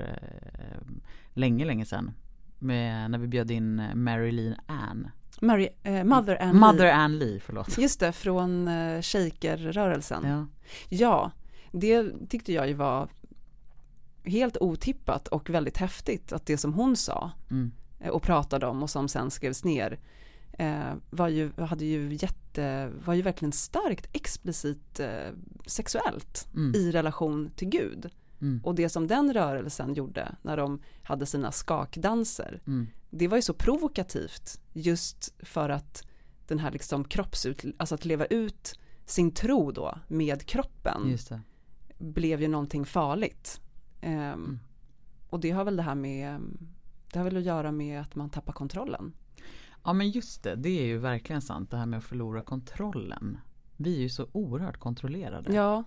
eh, 0.55 0.81
länge, 1.35 1.64
länge 1.64 1.85
sedan? 1.85 2.11
Med, 2.59 3.11
när 3.11 3.19
vi 3.19 3.26
bjöd 3.26 3.50
in 3.50 3.83
Marilyn 3.95 4.55
Ann 4.67 5.09
Mary, 5.40 5.69
eh, 5.83 6.05
Mother 6.05 6.43
and 6.43 6.59
Mother 6.59 6.85
Lee. 6.85 6.93
Ann 6.93 7.19
Lee, 7.19 7.40
förlåt 7.40 7.79
Just 7.79 8.00
det, 8.00 8.12
från 8.12 8.69
eh, 8.69 9.00
shaker-rörelsen. 9.02 10.25
ja. 10.25 10.47
Ja, 10.88 11.31
det 11.73 12.29
tyckte 12.29 12.52
jag 12.52 12.69
ju 12.69 12.75
var 12.75 13.09
helt 14.30 14.56
otippat 14.60 15.28
och 15.28 15.50
väldigt 15.50 15.76
häftigt 15.76 16.32
att 16.32 16.46
det 16.46 16.56
som 16.58 16.72
hon 16.75 16.96
sa 16.96 17.30
Mm. 17.50 17.70
eh, 18.00 18.08
och 18.10 18.22
pratade 18.22 18.66
om 18.66 18.82
och 18.82 18.90
som 18.90 19.08
sen 19.08 19.30
skrevs 19.30 19.64
ner 19.64 19.99
eh, 20.52 20.92
var 21.10 21.28
ju, 21.28 21.52
hade 21.60 21.84
ju 21.84 22.14
jätte, 22.14 22.90
var 23.04 23.14
ju 23.14 23.22
verkligen 23.22 23.52
starkt 23.52 24.08
explicit 24.12 25.00
eh, 25.00 25.30
sexuellt 25.66 26.49
Mm. 26.54 26.75
i 26.75 26.90
relation 26.92 27.50
till 27.56 27.68
Gud. 27.68 28.10
Mm. 28.40 28.60
Och 28.64 28.75
det 28.75 28.88
som 28.88 29.06
den 29.06 29.32
rörelsen 29.32 29.94
gjorde 29.94 30.34
när 30.42 30.56
de 30.56 30.80
hade 31.02 31.26
sina 31.26 31.52
skakdanser, 31.52 32.60
Mm. 32.66 32.87
det 33.10 33.28
var 33.28 33.37
ju 33.37 33.42
så 33.42 33.54
provokativt 33.54 34.60
just 34.72 35.34
för 35.38 35.68
att 35.68 36.02
den 36.46 36.58
här 36.58 36.70
liksom 36.70 37.04
kroppsut, 37.04 37.64
alltså 37.76 37.94
att 37.94 38.04
leva 38.04 38.25
ut 38.26 38.78
sin 39.06 39.30
tro 39.30 39.70
då 39.70 39.99
med 40.08 40.46
kroppen 40.46 41.02
blev 41.99 42.42
ju 42.42 42.49
någonting 42.49 42.84
farligt. 42.87 43.60
Ehm, 44.00 44.33
Mm. 44.45 44.59
Och 45.30 45.40
det 45.40 45.50
har 45.50 45.64
väl 45.64 45.76
det 45.76 45.83
här 45.83 45.95
med, 45.95 46.40
det 47.12 47.19
har 47.19 47.25
väl 47.25 47.37
att 47.37 47.42
göra 47.42 47.73
med 47.73 48.00
att 48.00 48.14
man 48.14 48.30
tappar 48.30 48.52
kontrollen. 48.52 49.12
Ja 49.85 49.92
men 49.92 50.11
just 50.11 50.42
det, 50.42 50.54
det 50.54 50.69
är 50.80 50.85
ju 50.87 50.99
verkligen 50.99 51.42
sant 51.42 51.71
det 51.71 51.76
här 51.76 51.87
med 51.87 51.99
att 51.99 52.04
förlora 52.04 52.42
kontrollen. 52.42 53.38
Vi 53.76 53.97
är 53.97 54.00
ju 54.00 54.09
så 54.09 54.26
oerhört 54.33 54.76
kontrollerade. 54.78 55.54
Ja, 55.54 55.85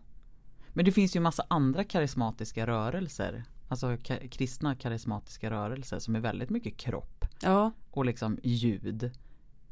Men 0.73 0.85
det 0.85 0.91
finns 0.91 1.15
ju 1.15 1.19
massa 1.19 1.45
andra 1.49 1.83
karismatiska 1.83 2.67
rörelser. 2.67 3.43
Alltså 3.67 3.87
ka- 3.87 4.27
kristna 4.29 4.75
karismatiska 4.75 5.51
rörelser 5.51 5.99
som 5.99 6.15
är 6.15 6.19
väldigt 6.19 6.49
mycket 6.49 6.77
kropp 6.77 7.25
ja, 7.41 7.71
och 7.91 8.05
liksom 8.05 8.39
ljud. 8.43 9.11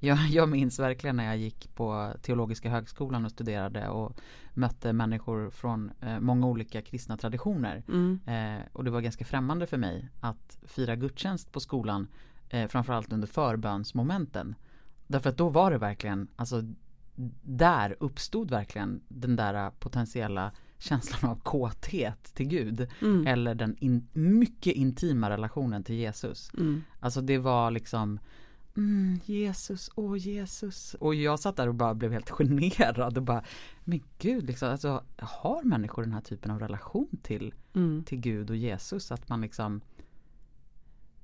Jag, 0.04 0.18
jag 0.30 0.50
minns 0.50 0.80
verkligen 0.80 1.16
när 1.16 1.26
jag 1.26 1.38
gick 1.38 1.76
på 1.76 2.14
Teologiska 2.22 2.70
högskolan 2.70 3.26
och 3.26 3.32
studerade 3.32 3.88
och 3.90 4.18
mötte 4.54 4.94
människor 4.94 5.50
från 5.50 5.92
eh, 6.02 6.20
många 6.20 6.48
olika 6.48 6.82
kristna 6.82 7.18
traditioner. 7.18 7.84
mm, 7.88 8.20
Eh, 8.26 8.66
och 8.74 8.84
det 8.84 8.92
var 8.92 9.02
ganska 9.02 9.26
främmande 9.26 9.68
för 9.68 9.78
mig 9.78 10.08
att 10.20 10.58
fira 10.68 10.96
gudstjänst 10.96 11.52
på 11.52 11.60
skolan 11.60 12.08
eh, 12.50 12.68
framförallt 12.68 13.14
under 13.14 13.28
förbönsmomenten. 13.28 14.56
Därför 15.08 15.30
att 15.30 15.38
då 15.38 15.50
var 15.50 15.72
det 15.72 15.78
verkligen, 15.78 16.28
alltså 16.36 16.64
där 17.44 17.96
uppstod 18.00 18.52
verkligen 18.52 19.02
den 19.08 19.36
där 19.36 19.70
potentiella 19.80 20.52
känslan 20.78 21.32
av 21.32 21.36
kåthet 21.40 22.24
till 22.34 22.48
Gud. 22.48 22.88
mm, 23.02 23.28
Eller 23.28 23.56
den 23.56 23.76
in, 23.80 24.08
mycket 24.14 24.74
intima 24.76 25.30
relationen 25.30 25.84
till 25.84 25.96
Jesus. 25.96 26.52
mm, 26.58 26.84
Alltså 27.00 27.22
det 27.22 27.38
var 27.38 27.72
liksom 27.72 28.20
mm, 28.78 29.20
Jesus, 29.26 29.90
åh 29.96 30.18
Jesus. 30.18 30.94
Och 30.94 31.16
jag 31.16 31.40
satt 31.40 31.56
där 31.56 31.68
och 31.68 31.76
bara 31.76 31.94
blev 31.94 32.12
helt 32.12 32.30
generad 32.38 33.18
och 33.18 33.24
bara 33.24 33.44
Men 33.84 34.04
gud, 34.18 34.46
liksom, 34.46 34.70
alltså, 34.70 35.04
har 35.18 35.64
människor 35.64 36.04
den 36.04 36.14
här 36.14 36.22
typen 36.22 36.52
av 36.52 36.60
relation 36.60 37.18
till, 37.22 37.54
mm. 37.76 38.04
till 38.04 38.20
Gud 38.20 38.50
och 38.50 38.56
Jesus? 38.56 39.12
Att 39.12 39.30
man 39.30 39.42
liksom 39.42 39.82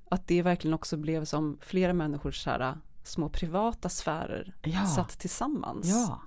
Att 0.09 0.27
det 0.27 0.41
verkligen 0.41 0.73
också 0.73 0.97
blev 0.97 1.25
som 1.25 1.57
flera 1.61 1.93
människors 1.93 2.45
här, 2.45 2.77
små 3.03 3.29
privata 3.29 3.89
sfärer 3.89 4.55
Ja. 4.61 4.85
satt 4.85 5.19
tillsammans. 5.19 5.87
Ja. 5.87 6.21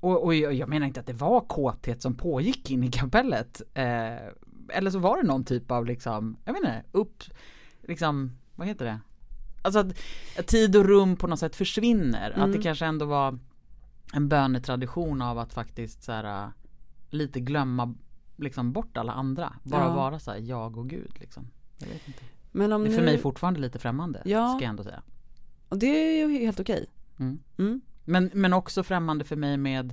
Och, 0.00 0.24
och 0.24 0.34
jag, 0.34 0.54
jag 0.54 0.68
menar 0.68 0.86
inte 0.86 1.00
att 1.00 1.06
det 1.06 1.12
var 1.12 1.40
kåthet 1.40 2.02
som 2.02 2.14
pågick 2.14 2.70
in 2.70 2.84
i 2.84 2.90
kapellet. 2.90 3.62
Eh, 3.74 4.26
eller 4.68 4.90
så 4.90 4.98
var 4.98 5.16
det 5.16 5.28
någon 5.28 5.44
typ 5.44 5.70
av 5.70 5.86
liksom, 5.86 6.36
jag 6.44 6.56
inte, 6.56 6.84
upp, 6.92 7.22
liksom, 7.82 8.32
vad 8.54 8.66
heter 8.66 8.84
det? 8.84 9.00
Alltså 9.62 9.78
att, 9.80 9.86
att 10.38 10.46
tid 10.46 10.76
och 10.76 10.84
rum 10.84 11.16
på 11.16 11.26
något 11.26 11.38
sätt 11.38 11.56
försvinner. 11.56 12.30
Att 12.30 12.36
Mm. 12.36 12.52
det 12.52 12.58
kanske 12.62 12.86
ändå 12.86 13.04
var 13.06 13.38
en 14.12 14.28
bönetradition 14.28 15.22
av 15.22 15.38
att 15.38 15.52
faktiskt 15.54 16.02
så 16.02 16.12
här, 16.12 16.44
äh, 16.44 16.48
lite 17.10 17.40
glömma 17.40 17.94
liksom 18.36 18.72
bort 18.72 18.96
alla 18.96 19.12
andra. 19.12 19.52
Bara 19.62 19.84
Ja. 19.84 19.94
vara 19.94 20.18
så 20.18 20.30
här, 20.30 20.38
jag 20.38 20.76
och 20.76 20.88
Gud 20.90 21.12
liksom. 21.20 21.46
Jag. 21.78 21.88
Men 22.52 22.72
om 22.72 22.82
Det 22.82 22.88
är 22.88 22.92
för 22.92 23.00
nu, 23.00 23.06
mig 23.06 23.18
fortfarande 23.18 23.60
lite 23.60 23.78
främmande, 23.78 24.22
Ja. 24.24 24.48
ska 24.48 24.64
jag 24.64 24.70
ändå 24.70 24.82
säga. 24.82 25.02
och 25.68 25.78
det 25.78 25.86
är 25.86 26.28
ju 26.28 26.38
helt 26.38 26.60
okej. 26.60 26.86
Mm. 27.18 27.38
Mm. 27.58 27.80
Men, 28.04 28.30
men 28.34 28.52
också 28.52 28.82
främmande 28.82 29.24
för 29.24 29.36
mig 29.36 29.56
med, 29.56 29.90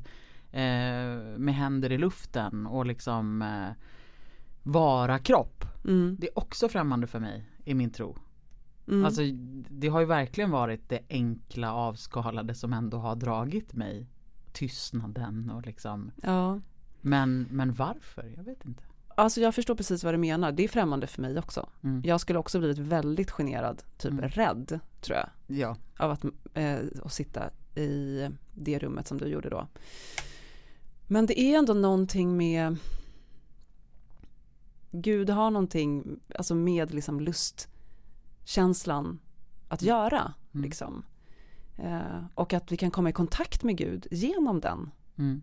eh, 0.51 1.37
med 1.37 1.55
händer 1.55 1.91
i 1.91 1.97
luften 1.97 2.67
och 2.67 2.85
liksom 2.85 3.41
eh, 3.41 3.69
vara 4.63 5.19
kropp. 5.19 5.65
Mm. 5.85 6.15
Det 6.19 6.27
är 6.27 6.37
också 6.39 6.69
främmande 6.69 7.07
för 7.07 7.19
mig 7.19 7.45
i 7.65 7.73
min 7.73 7.89
tro. 7.91 8.17
Mm. 8.89 9.05
Alltså 9.05 9.21
det 9.69 9.87
har 9.87 9.99
ju 9.99 10.05
verkligen 10.05 10.51
varit 10.51 10.89
det 10.89 10.99
enkla 11.09 11.73
avskalade 11.73 12.53
som 12.55 12.73
ändå 12.73 12.97
har 12.97 13.15
dragit 13.15 13.73
mig. 13.73 14.07
Tystnaden 14.51 15.49
och 15.49 15.65
liksom. 15.65 16.11
ja. 16.23 16.59
Men, 17.01 17.47
men 17.51 17.73
varför? 17.73 18.33
Jag 18.37 18.43
vet 18.43 18.65
inte. 18.65 18.83
Alltså 19.15 19.41
jag 19.41 19.55
förstår 19.55 19.75
precis 19.75 20.03
vad 20.03 20.13
du 20.13 20.17
menar, 20.17 20.51
det 20.51 20.63
är 20.63 20.67
främmande 20.67 21.07
för 21.07 21.21
mig 21.21 21.39
också. 21.39 21.69
Mm. 21.83 22.01
Jag 22.05 22.21
skulle 22.21 22.39
också 22.39 22.59
blivit 22.59 22.77
väldigt 22.77 23.31
generad, 23.31 23.83
typ 23.97 24.11
Mm. 24.11 24.29
rädd 24.29 24.79
tror 25.01 25.17
jag, 25.17 25.29
Ja. 25.57 25.77
av 25.97 26.11
att, 26.11 26.25
eh, 26.53 26.77
att 27.03 27.13
sitta 27.13 27.49
i 27.75 28.27
det 28.53 28.79
rummet 28.79 29.07
som 29.07 29.17
du 29.17 29.25
gjorde 29.25 29.49
då. 29.49 29.67
Men 31.07 31.25
det 31.25 31.39
är 31.39 31.57
ändå 31.59 31.73
någonting 31.73 32.37
med 32.37 32.77
Gud 34.91 35.29
har 35.29 35.51
någonting 35.51 36.19
alltså 36.35 36.55
med 36.55 36.93
liksom 36.93 37.19
lustkänslan 38.49 39.19
att 39.67 39.81
göra. 39.81 40.33
Mm. 40.53 40.63
Liksom. 40.63 41.03
Eh, 41.77 42.25
och 42.35 42.53
att 42.53 42.71
vi 42.71 42.77
kan 42.77 42.91
komma 42.91 43.09
i 43.09 43.13
kontakt 43.13 43.63
med 43.63 43.77
Gud 43.77 44.07
genom 44.11 44.59
den. 44.59 44.91
Mm. 45.17 45.41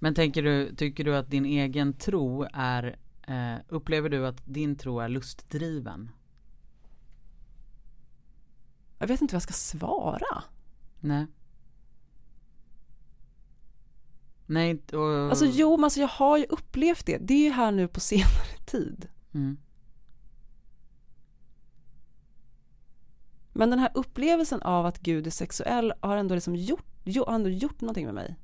Men 0.00 0.14
tänker 0.14 0.42
du, 0.42 0.74
tycker 0.74 1.04
du 1.04 1.16
att 1.16 1.30
din 1.30 1.44
egen 1.44 1.92
tro 1.92 2.46
är, 2.52 2.98
eh, 3.26 3.56
upplever 3.68 4.08
du 4.08 4.26
att 4.26 4.42
din 4.44 4.76
tro 4.76 5.00
är 5.00 5.08
lustdriven? 5.08 6.10
Jag 8.98 9.08
vet 9.08 9.20
inte 9.20 9.34
vad 9.34 9.36
jag 9.36 9.42
ska 9.42 9.52
svara. 9.52 10.44
Nej. 11.00 11.26
Nej, 14.46 14.82
och... 14.92 15.30
Alltså 15.30 15.46
jo, 15.46 15.76
men 15.76 15.84
alltså 15.84 16.00
jag 16.00 16.08
har 16.08 16.38
ju 16.38 16.44
upplevt 16.44 17.06
det. 17.06 17.18
Det 17.18 17.34
är 17.34 17.44
ju 17.44 17.50
här 17.50 17.72
nu 17.72 17.88
på 17.88 18.00
senare 18.10 18.58
tid. 18.66 19.08
Mm. 19.34 19.58
Men 23.58 23.70
den 23.70 23.78
här 23.78 23.90
upplevelsen 23.94 24.62
av 24.62 24.86
att 24.86 24.98
Gud 24.98 25.26
är 25.26 25.30
sexuell 25.30 25.92
har 26.00 26.16
ändå, 26.16 26.34
liksom 26.34 26.56
gjort, 26.56 26.86
jo, 27.04 27.24
har 27.26 27.34
ändå 27.34 27.48
gjort 27.48 27.80
någonting 27.80 28.04
med 28.04 28.14
mig 28.14 28.36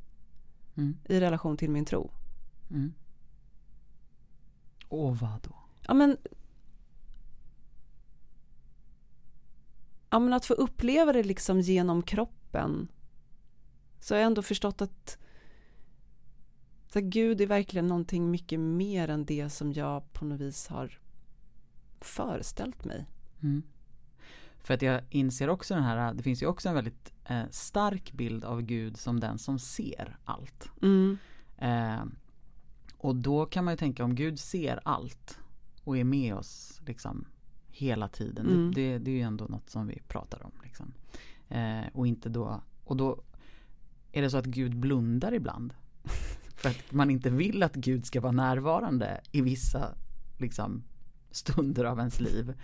Mm. 0.76 0.97
i 1.04 1.21
relation 1.21 1.56
till 1.56 1.71
min 1.71 1.85
tro. 1.85 2.11
Mm. 2.71 2.92
Och 4.88 5.16
vad 5.16 5.40
då? 5.42 5.54
Ja 5.87 5.94
men, 5.94 6.16
ja 10.11 10.18
men 10.18 10.33
att 10.33 10.47
få 10.47 10.54
uppleva 10.54 11.12
det 11.12 11.23
liksom 11.23 11.61
genom 11.61 12.02
kroppen 12.02 12.88
så 14.00 14.14
har 14.14 14.18
jag 14.18 14.26
ändå 14.26 14.42
förstått 14.42 14.83
att 14.83 15.18
så 16.92 16.99
att 16.99 17.04
Gud 17.04 17.40
är 17.40 17.47
verkligen 17.47 17.87
någonting 17.87 18.30
mycket 18.30 18.61
mer 18.61 19.09
än 19.09 19.25
det 19.25 19.50
som 19.50 19.73
jag 19.73 20.12
på 20.12 20.25
något 20.25 20.40
vis 20.40 20.66
har 20.66 20.99
föreställt 22.00 22.85
mig. 22.85 23.06
Mm. 23.42 23.62
För 24.64 24.75
att 24.75 24.83
jag 24.83 25.00
inser 25.11 25.49
också 25.49 25.75
den 25.75 25.83
här, 25.83 26.14
det 26.14 26.23
finns 26.23 26.42
ju 26.42 26.47
också 26.47 26.68
en 26.68 26.75
väldigt 26.75 27.12
eh, 27.25 27.42
stark 27.50 28.12
bild 28.12 28.44
av 28.44 28.62
Gud 28.62 28.97
som 28.97 29.21
den 29.21 29.38
som 29.38 29.59
ser 29.59 30.18
allt. 30.25 30.71
Mm. 30.83 31.18
Eh, 31.59 32.04
och 32.99 33.16
då 33.16 33.47
kan 33.47 33.64
man 33.64 33.73
ju 33.73 33.78
tänka 33.78 34.04
om 34.04 34.14
Gud 34.14 34.38
ser 34.40 34.80
allt 34.85 35.38
och 35.85 35.99
är 35.99 36.04
med 36.04 36.35
oss 36.35 36.80
liksom 36.87 37.26
hela 37.68 38.09
tiden. 38.09 38.47
Mm. 38.47 38.73
Det, 38.75 38.92
det, 38.92 38.99
det 38.99 39.11
är 39.11 39.14
ju 39.14 39.21
ändå 39.21 39.44
något 39.44 39.71
som 39.71 39.87
vi 39.87 40.02
pratar 40.09 40.47
om. 40.47 40.52
Liksom. 40.62 40.92
Eh, 41.49 41.87
och 41.92 42.06
inte 42.06 42.28
då, 42.28 42.62
och 42.85 42.97
då 42.97 43.23
är 44.12 44.23
det 44.23 44.30
så 44.30 44.37
att 44.37 44.47
Gud 44.47 44.76
blundar 44.76 45.35
ibland. 45.35 45.75
För 46.54 46.68
att 46.68 46.92
man 46.92 47.11
inte 47.11 47.30
vill 47.30 47.62
att 47.62 47.75
Gud 47.75 48.06
ska 48.06 48.21
vara 48.21 48.33
närvarande 48.33 49.21
i 49.33 49.40
vissa 49.40 49.94
liksom, 50.38 50.83
stunder 51.30 51.85
av 51.85 51.99
ens 51.99 52.21
liv. 52.21 52.54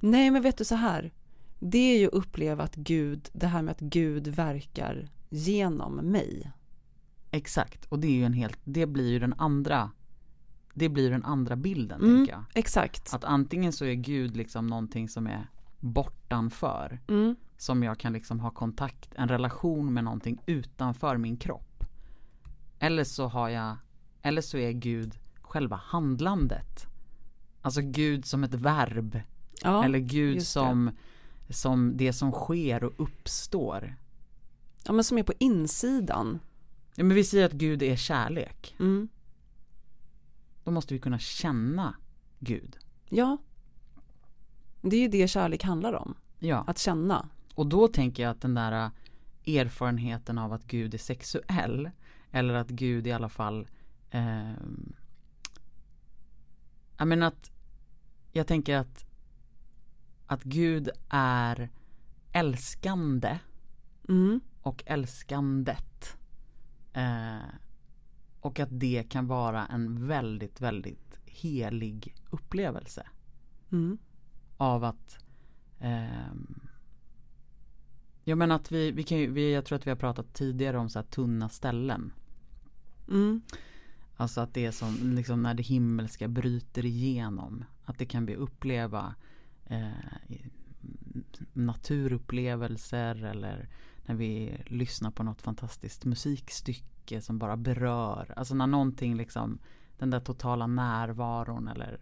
Nej, 0.00 0.30
men 0.30 0.42
vet 0.42 0.58
du 0.58 0.64
så 0.64 0.74
här. 0.74 1.12
Det 1.60 1.78
är 1.78 1.98
ju 1.98 2.06
att 2.06 2.12
uppleva 2.12 2.64
att 2.64 2.74
Gud, 2.74 3.28
det 3.32 3.46
här 3.46 3.62
med 3.62 3.72
att 3.72 3.80
Gud 3.80 4.28
verkar 4.28 5.08
genom 5.28 5.94
mig. 5.94 6.50
Exakt, 7.30 7.84
och 7.84 7.98
det 7.98 8.06
är 8.06 8.12
ju 8.12 8.24
en 8.24 8.32
helt, 8.32 8.58
det 8.64 8.86
blir 8.86 9.10
ju 9.10 9.18
den 9.18 9.34
andra 9.38 9.90
Det 10.74 10.88
blir 10.88 11.10
den 11.10 11.24
andra 11.24 11.56
bilden 11.56 12.00
Mm. 12.00 12.16
tänker 12.16 12.32
jag. 12.32 12.44
Exakt. 12.54 13.14
Att 13.14 13.24
antingen 13.24 13.72
så 13.72 13.84
är 13.84 13.94
Gud 13.94 14.36
liksom 14.36 14.66
någonting 14.66 15.08
som 15.08 15.26
är 15.26 15.46
bortanför 15.80 17.00
Mm. 17.08 17.36
Som 17.56 17.82
jag 17.82 17.98
kan 17.98 18.12
liksom 18.12 18.40
ha 18.40 18.50
kontakt, 18.50 19.14
en 19.14 19.28
relation 19.28 19.94
med 19.94 20.04
någonting 20.04 20.38
utanför 20.46 21.16
min 21.16 21.36
kropp 21.36 21.84
Eller 22.78 23.04
så 23.04 23.26
har 23.26 23.48
jag 23.48 23.76
Eller 24.22 24.42
så 24.42 24.58
är 24.58 24.72
Gud 24.72 25.18
själva 25.40 25.76
handlandet 25.76 26.86
Alltså 27.62 27.80
Gud 27.80 28.24
som 28.24 28.44
ett 28.44 28.54
verb 28.54 29.20
Ja, 29.62 29.84
Eller 29.84 29.98
Gud 29.98 30.34
just 30.34 30.46
det. 30.46 30.50
som 30.60 30.90
Som 31.50 31.96
det 31.96 32.12
som 32.12 32.32
sker 32.32 32.84
och 32.84 32.92
uppstår 32.96 33.96
ja, 34.84 34.92
men 34.92 35.04
som 35.04 35.18
är 35.18 35.22
på 35.22 35.32
insidan. 35.38 36.38
ja, 36.94 37.04
Men 37.04 37.14
vi 37.16 37.24
säger 37.24 37.46
att 37.46 37.52
Gud 37.52 37.82
är 37.82 37.96
kärlek 37.96 38.74
Mm. 38.80 39.08
Då 40.64 40.70
måste 40.70 40.94
vi 40.94 41.00
kunna 41.00 41.18
känna 41.18 41.94
Gud 42.38 42.76
Ja. 43.08 43.36
Det 44.82 44.96
är 44.96 45.00
ju 45.00 45.08
det 45.08 45.28
kärlek 45.28 45.64
handlar 45.64 45.92
om, 45.92 46.14
Ja, 46.38 46.64
att 46.66 46.78
känna. 46.78 47.28
och 47.54 47.66
då 47.66 47.88
tänker 47.88 48.22
jag 48.22 48.30
att 48.30 48.40
den 48.40 48.54
där 48.54 48.72
äh, 49.44 49.56
erfarenheten 49.56 50.38
av 50.38 50.52
att 50.52 50.64
Gud 50.64 50.94
är 50.94 50.98
sexuell 50.98 51.90
eller 52.30 52.54
att 52.54 52.68
Gud 52.68 53.06
i 53.06 53.12
alla 53.12 53.28
fall 53.28 53.66
ehm, 54.10 54.92
Jag 56.98 57.08
menar 57.08 57.26
att 57.26 57.50
jag 58.32 58.46
tänker 58.46 58.76
att 58.76 59.04
att 60.28 60.42
Gud 60.44 60.88
är 61.08 61.70
älskande 62.32 63.38
Mm. 64.08 64.40
och 64.62 64.82
älskandet. 64.86 66.16
Eh, 66.92 67.48
och 68.40 68.60
att 68.60 68.68
det 68.80 69.02
kan 69.10 69.26
vara 69.26 69.66
en 69.66 70.06
väldigt, 70.06 70.60
väldigt 70.60 71.18
helig 71.24 72.14
upplevelse 72.30 73.06
Mm. 73.72 73.98
av 74.56 74.84
att 74.84 75.18
ehm, 75.78 76.60
Jag 78.24 78.38
menar 78.38 78.54
att 78.56 78.72
vi, 78.72 78.92
vi 78.92 79.02
kan 79.02 79.18
ju, 79.18 79.30
vi, 79.32 79.54
jag 79.54 79.64
tror 79.64 79.76
att 79.78 79.86
vi 79.86 79.90
har 79.90 79.96
pratat 79.96 80.34
tidigare 80.34 80.78
om 80.78 80.88
så 80.88 80.98
här 80.98 81.06
tunna 81.06 81.48
ställen. 81.48 82.12
Mm. 83.08 83.42
Alltså 84.16 84.40
att 84.40 84.54
det 84.54 84.66
är 84.66 84.70
som 84.70 85.12
liksom 85.14 85.42
när 85.42 85.54
det 85.54 85.62
himmelska 85.62 86.28
bryter 86.28 86.84
igenom. 86.84 87.64
Att 87.84 87.98
det 87.98 88.06
kan 88.06 88.26
vi 88.26 88.34
uppleva 88.36 89.14
eh, 89.68 89.90
naturupplevelser 91.52 93.24
eller 93.24 93.68
när 94.06 94.14
vi 94.14 94.62
lyssnar 94.66 95.10
på 95.10 95.22
något 95.22 95.42
fantastiskt 95.42 96.04
musikstycke 96.04 97.20
som 97.20 97.38
bara 97.38 97.56
berör. 97.56 98.34
Alltså 98.36 98.54
när 98.54 98.66
någonting 98.66 99.16
liksom, 99.16 99.58
den 99.98 100.10
där 100.10 100.20
totala 100.20 100.66
närvaron 100.66 101.68
eller 101.68 102.00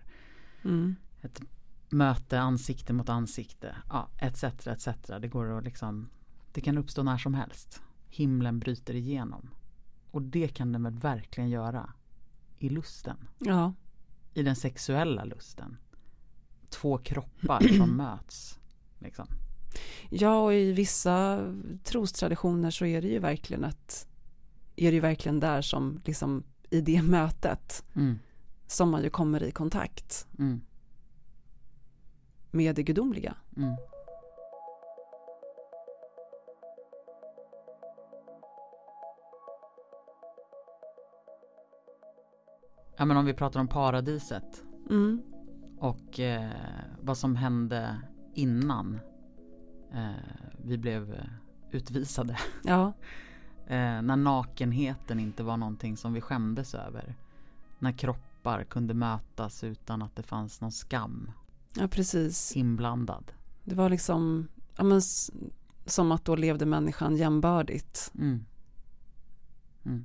Mm. 0.64 0.96
ett 1.22 1.40
möte 1.88 2.40
ansikte 2.40 2.92
mot 2.92 3.08
ansikte. 3.08 3.76
Ja, 3.88 4.08
etc, 4.18 4.44
etc. 4.66 4.88
Det 5.20 5.28
går 5.28 5.58
att 5.58 5.64
liksom, 5.64 6.08
det 6.52 6.60
kan 6.60 6.78
uppstå 6.78 7.02
när 7.02 7.18
som 7.18 7.34
helst. 7.34 7.82
Himlen 8.08 8.58
bryter 8.58 8.94
igenom. 8.94 9.50
Och 10.10 10.22
det 10.22 10.48
kan 10.48 10.72
den 10.72 10.82
väl 10.82 10.98
verkligen 10.98 11.50
göra 11.50 11.92
i 12.58 12.68
lusten. 12.68 13.16
Ja, 13.38 13.74
I 14.34 14.42
den 14.42 14.56
sexuella 14.56 15.24
lusten. 15.24 15.76
Två 16.70 16.98
kroppar 16.98 17.76
som 17.76 17.96
möts. 17.96 18.58
Liksom. 18.98 19.26
Ja, 20.10 20.40
och 20.44 20.54
i 20.54 20.72
vissa 20.72 21.40
trostraditioner 21.84 22.70
så 22.70 22.84
är 22.86 23.02
det 23.02 23.08
ju 23.08 23.18
verkligen 23.18 23.64
att 23.64 24.06
är 24.76 24.90
det 24.90 24.94
ju 24.94 25.00
verkligen 25.00 25.40
där 25.40 25.62
som 25.62 26.00
liksom 26.04 26.44
i 26.70 26.80
det 26.80 27.02
mötet 27.02 27.84
Mm, 27.96 28.18
som 28.66 28.90
man 28.90 29.02
ju 29.02 29.10
kommer 29.10 29.42
i 29.42 29.50
kontakt 29.50 30.26
mm, 30.38 30.60
med 32.50 32.74
det 32.76 32.82
gudomliga. 32.82 33.36
mm. 33.56 33.74
Ja 42.96 43.04
men 43.04 43.16
om 43.16 43.24
vi 43.24 43.34
pratar 43.34 43.60
om 43.60 43.68
paradiset. 43.68 44.62
Mm. 44.90 45.22
Och 45.78 46.20
eh, 46.20 46.50
vad 47.00 47.18
som 47.18 47.36
hände 47.36 48.00
innan 48.34 49.00
eh, 49.92 50.10
vi 50.64 50.78
blev 50.78 51.14
eh, 51.14 51.24
utvisade. 51.70 52.38
Ja, 52.64 52.92
Eh, 53.68 54.02
när 54.02 54.16
nakenheten 54.16 55.20
inte 55.20 55.42
var 55.42 55.56
någonting 55.56 55.96
som 55.96 56.12
vi 56.12 56.20
skämdes 56.20 56.74
över. 56.74 57.14
När 57.78 57.92
kroppar 57.92 58.64
kunde 58.64 58.94
mötas 58.94 59.64
utan 59.64 60.02
att 60.02 60.16
det 60.16 60.22
fanns 60.22 60.60
någon 60.60 60.72
skam 60.72 61.30
ja 61.76 61.88
precis. 61.88 62.56
inblandad. 62.56 63.32
Det 63.64 63.74
var 63.74 63.90
liksom 63.90 64.48
ja, 64.76 64.84
men, 64.84 65.00
som 65.86 66.12
att 66.12 66.24
då 66.24 66.36
levde 66.36 66.66
människan 66.66 67.16
jämbördigt 67.16 68.12
Mm. 68.14 68.44
Mm. 69.84 70.04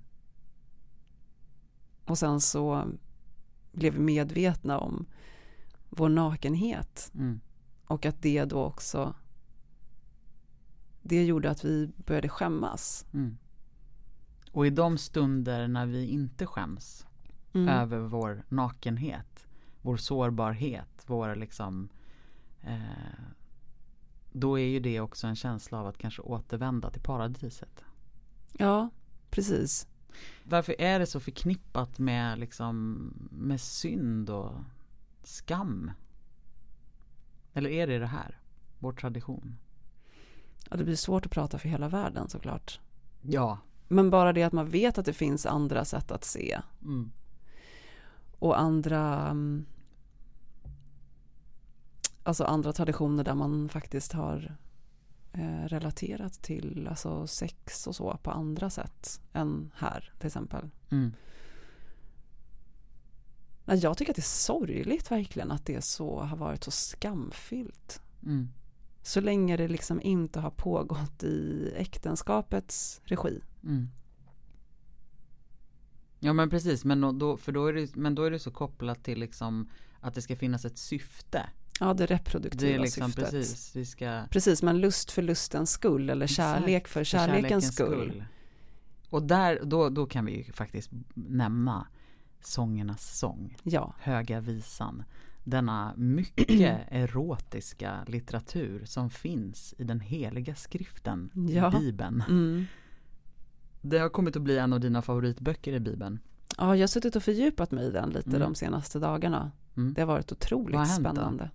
och 2.06 2.18
sen 2.18 2.42
så 2.42 2.86
blev 3.72 3.94
vi 3.94 4.00
medvetna 4.00 4.80
om 4.80 5.06
vår 5.92 6.10
nakenhet 6.10 7.12
Mm. 7.16 7.40
och 7.86 8.06
att 8.06 8.22
det 8.22 8.46
då 8.46 8.64
också 8.64 9.14
det 11.02 11.26
gjorde 11.26 11.50
att 11.52 11.66
vi 11.66 11.92
började 12.06 12.30
skämmas. 12.30 13.06
Mm. 13.14 13.38
Och 14.52 14.68
i 14.68 14.70
de 14.70 14.98
stunder 14.98 15.68
när 15.68 15.86
vi 15.86 16.06
inte 16.08 16.46
skäms 16.46 17.08
Mm. 17.54 17.68
över 17.70 18.00
vår 18.00 18.44
nakenhet, 18.50 19.48
vår 19.82 19.98
sårbarhet, 19.98 21.04
vår 21.08 21.36
liksom 21.36 21.90
eh, 22.62 22.82
då 24.32 24.60
är 24.60 24.66
ju 24.66 24.80
det 24.80 25.00
också 25.00 25.28
en 25.28 25.36
känsla 25.36 25.80
av 25.80 25.88
att 25.88 25.98
kanske 25.98 26.22
återvända 26.22 26.90
till 26.90 27.02
paradiset. 27.02 27.84
Ja, 28.54 28.90
precis. 29.30 29.88
Varför 30.44 30.82
är 30.82 31.00
det 31.00 31.06
så 31.06 31.20
förknippat 31.20 32.00
med 32.00 32.40
liksom 32.40 32.98
med 33.32 33.62
synd 33.62 34.30
och 34.30 34.54
skam? 35.32 35.92
Eller 37.54 37.70
är 37.70 37.88
det 37.88 38.00
det 38.00 38.08
här? 38.08 38.40
Vår 38.80 38.94
tradition? 38.94 39.58
Ja, 40.70 40.78
det 40.78 40.84
blir 40.84 40.96
svårt 40.96 41.26
att 41.26 41.32
prata 41.32 41.60
för 41.60 41.70
hela 41.70 41.90
världen 41.90 42.30
såklart. 42.30 42.80
Ja. 43.22 43.58
Men 43.88 44.10
bara 44.10 44.34
det 44.34 44.44
att 44.44 44.54
man 44.54 44.70
vet 44.70 44.98
att 44.98 45.06
det 45.06 45.14
finns 45.14 45.46
andra 45.46 45.86
sätt 45.86 46.12
att 46.12 46.24
se 46.24 46.60
Mm. 46.82 47.12
och 48.40 48.60
andra 48.60 49.30
mm, 49.30 49.66
alltså 52.24 52.44
andra 52.44 52.74
traditioner 52.74 53.24
där 53.24 53.36
man 53.36 53.70
faktiskt 53.70 54.14
har 54.14 54.56
eh, 55.34 55.66
relaterat 55.66 56.34
till 56.34 56.88
alltså 56.88 57.28
sex 57.28 57.88
och 57.88 57.96
så 57.96 58.18
på 58.24 58.32
andra 58.32 58.70
sätt 58.70 59.22
än 59.34 59.72
här 59.76 60.14
till 60.20 60.28
exempel. 60.28 60.70
Mm. 60.90 61.14
Nej, 63.72 63.80
Jag 63.80 63.98
tycker 63.98 64.12
att 64.12 64.16
det 64.16 64.20
är 64.20 64.46
sorgligt 64.46 65.12
verkligen 65.12 65.52
att 65.52 65.66
det 65.66 65.82
så 65.82 66.20
har 66.20 66.38
varit 66.38 66.64
så 66.64 66.72
skamfyllt. 66.72 68.02
Mm. 68.24 68.50
Så 69.04 69.22
länge 69.22 69.58
det 69.58 69.68
liksom 69.68 70.02
inte 70.02 70.40
har 70.40 70.52
pågått 70.52 71.24
i 71.24 71.72
äktenskapets 71.78 73.02
regi. 73.04 73.42
Mm. 73.64 73.88
Ja 76.20 76.34
men 76.34 76.50
precis, 76.50 76.86
men 76.86 77.18
då- 77.20 77.38
för 77.38 77.52
då 77.52 77.68
är 77.68 77.74
det, 77.74 77.96
men 77.96 78.16
då 78.16 78.24
är 78.24 78.32
det 78.32 78.40
så 78.40 78.52
kopplat 78.52 79.04
till 79.04 79.20
liksom 79.20 79.70
att 80.00 80.14
det 80.14 80.22
ska 80.22 80.36
finnas 80.36 80.66
ett 80.66 80.78
syfte. 80.78 81.50
Ja, 81.80 81.94
det 81.94 82.06
reproduktiva 82.06 82.72
Det 82.72 82.80
liksom 82.80 83.12
syftet. 83.12 83.32
precis, 83.32 83.76
vi 83.76 83.86
ska 83.86 84.24
Precis, 84.30 84.64
men 84.64 84.80
lust 84.80 85.12
för 85.12 85.22
lustens 85.22 85.72
skull 85.72 86.10
eller 86.10 86.28
kärlek 86.28 86.88
för 86.88 87.02
Exakt, 87.02 87.26
kärlekens, 87.26 87.74
skull. 87.76 88.24
Och 89.10 89.24
där, 89.24 89.60
då, 89.64 89.90
då 89.90 90.06
kan 90.06 90.26
vi 90.26 90.38
ju 90.46 90.52
faktiskt 90.52 90.90
nämna 91.14 91.88
sångernas 92.46 93.18
sång, 93.20 93.58
Ja, 93.64 93.94
Höga 94.00 94.40
visan. 94.40 95.04
Denna 95.44 95.94
mycket 95.98 96.50
erotiska 96.92 98.04
litteratur 98.08 98.86
som 98.86 99.10
finns 99.10 99.74
i 99.78 99.84
den 99.84 100.00
heliga 100.00 100.56
skriften, 100.56 101.30
Ja. 101.50 101.70
Bibeln. 101.80 102.24
mm. 102.30 102.66
Det 103.82 103.98
har 103.98 104.10
kommit 104.10 104.36
att 104.36 104.42
bli 104.42 104.58
en 104.58 104.74
av 104.74 104.80
dina 104.80 105.02
favoritböcker 105.02 105.74
i 105.74 105.80
Bibeln. 105.80 106.20
ja, 106.58 106.76
jag 106.76 106.82
har 106.84 106.88
suttit 106.88 107.16
och 107.16 107.24
fördjupat 107.24 107.72
mig 107.72 107.86
i 107.88 107.92
den 107.92 108.10
lite 108.10 108.30
Mm. 108.30 108.42
de 108.42 108.56
senaste 108.56 109.00
dagarna. 109.00 109.52
Mm. 109.78 109.94
Det 109.94 110.02
har 110.02 110.08
varit 110.08 110.32
otroligt 110.32 110.76
Vad 110.76 110.88
har 110.88 110.94
hänt 110.94 111.04
då? 111.04 111.12
spännande. 111.12 111.50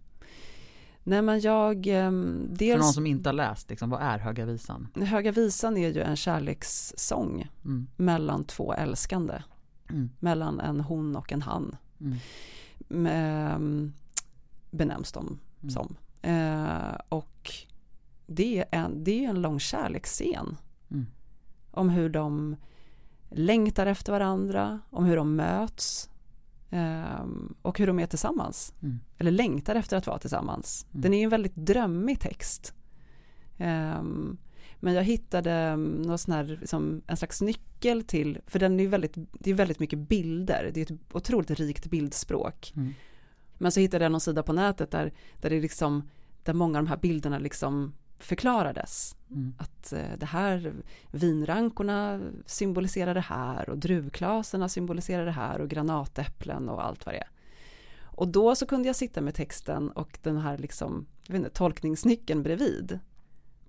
Nej 1.03 1.23
men 1.23 1.41
jag, 1.41 1.85
För 1.85 2.55
dels, 2.57 2.81
någon 2.83 2.93
som 2.93 3.07
inte 3.07 3.29
har 3.29 3.35
läst, 3.35 3.71
liksom, 3.71 3.91
vad 3.91 4.03
är 4.03 4.19
Höga 4.19 4.45
visan? 4.47 4.89
Höga 4.95 5.33
visan 5.33 5.77
är 5.77 5.89
ju 5.89 6.01
en 6.03 6.17
kärlekssång 6.17 7.49
Mm. 7.65 7.87
mellan 7.97 8.45
två 8.45 8.73
älskande. 8.75 9.43
Mm. 9.91 10.11
Mellan 10.21 10.61
en 10.61 10.81
hon 10.81 11.17
och 11.17 11.33
en 11.33 11.43
han. 11.43 11.77
Mm. 12.01 13.07
Ehm, 13.07 13.93
benämns 14.71 15.13
de 15.13 15.39
Mm. 15.61 15.71
som. 15.71 15.97
Eh, 16.23 17.01
och 17.09 17.51
det 18.27 18.59
är, 18.59 18.65
en, 18.71 19.05
det 19.05 19.25
är 19.25 19.29
en 19.29 19.43
lång 19.43 19.61
kärleksscen. 19.61 20.57
Mm. 20.91 21.07
Om 21.71 21.89
hur 21.89 22.09
de 22.09 22.57
längtar 23.31 23.87
efter 23.87 24.13
varandra, 24.13 24.81
om 24.91 25.05
hur 25.05 25.17
de 25.17 25.37
möts 25.37 26.11
ehm, 26.71 27.55
och 27.63 27.79
hur 27.79 27.87
de 27.87 27.99
är 27.99 28.07
tillsammans. 28.07 28.75
Mm. 28.83 29.01
Eller 29.19 29.31
längtar 29.31 29.75
efter 29.75 29.97
att 29.97 30.07
vara 30.07 30.19
tillsammans. 30.19 30.87
Mm. 30.91 31.03
Den 31.03 31.15
är 31.15 31.19
ju 31.19 31.25
en 31.25 31.31
väldigt 31.31 31.57
drömmig 31.57 32.21
text. 32.21 32.75
Ehm, 33.59 34.37
men 34.87 34.95
jag 34.95 35.05
hittade 35.05 35.73
um, 35.73 36.03
någon 36.03 36.19
sån 36.19 36.35
här, 36.35 36.45
liksom, 36.45 37.03
en 37.07 37.17
slags 37.17 37.41
nyckel 37.41 38.03
till, 38.03 38.39
för 38.47 38.59
den 38.59 38.81
är 38.81 38.89
väldigt, 38.89 39.15
det 39.33 39.51
är 39.51 39.55
väldigt 39.55 39.81
mycket 39.81 39.99
bilder, 39.99 40.71
det 40.75 40.81
är 40.81 40.93
ett 40.93 41.01
otroligt 41.13 41.51
rikt 41.51 41.87
bildspråk. 41.87 42.73
Mm. 42.77 42.95
Men 43.59 43.73
så 43.73 43.81
hittade 43.81 44.05
jag 44.05 44.13
någon 44.13 44.21
sida 44.21 44.43
på 44.43 44.53
nätet 44.53 44.91
där, 44.91 45.13
där 45.41 45.51
det 45.51 45.61
liksom, 45.61 46.09
där 46.43 46.53
många 46.53 46.79
av 46.79 46.85
de 46.85 46.91
här 46.91 46.97
bilderna 46.97 47.39
liksom 47.39 47.95
förklarades. 48.19 49.17
Mm. 49.31 49.55
Att 49.59 49.93
eh, 49.93 50.19
det 50.19 50.27
här, 50.27 50.73
vinrankorna 51.11 52.21
symboliserar 52.47 53.15
det 53.15 53.21
här 53.21 53.71
och 53.71 53.79
druvklaserna 53.79 54.69
symboliserar 54.69 55.25
det 55.25 55.33
här 55.33 55.61
och 55.61 55.69
granatäpplen 55.69 56.69
och 56.69 56.85
allt 56.85 57.07
vad 57.07 57.15
det 57.15 57.19
är. 57.19 57.31
Och 58.03 58.29
då 58.29 58.55
så 58.55 58.67
kunde 58.67 58.89
jag 58.89 58.97
sitta 58.97 59.21
med 59.21 59.35
texten 59.35 59.91
och 59.91 60.19
den 60.23 60.37
här 60.37 60.59
liksom, 60.59 61.07
jag 61.27 61.33
vet 61.33 61.39
inte, 61.39 61.57
tolkningsnyckeln 61.57 62.43
bredvid. 62.43 63.01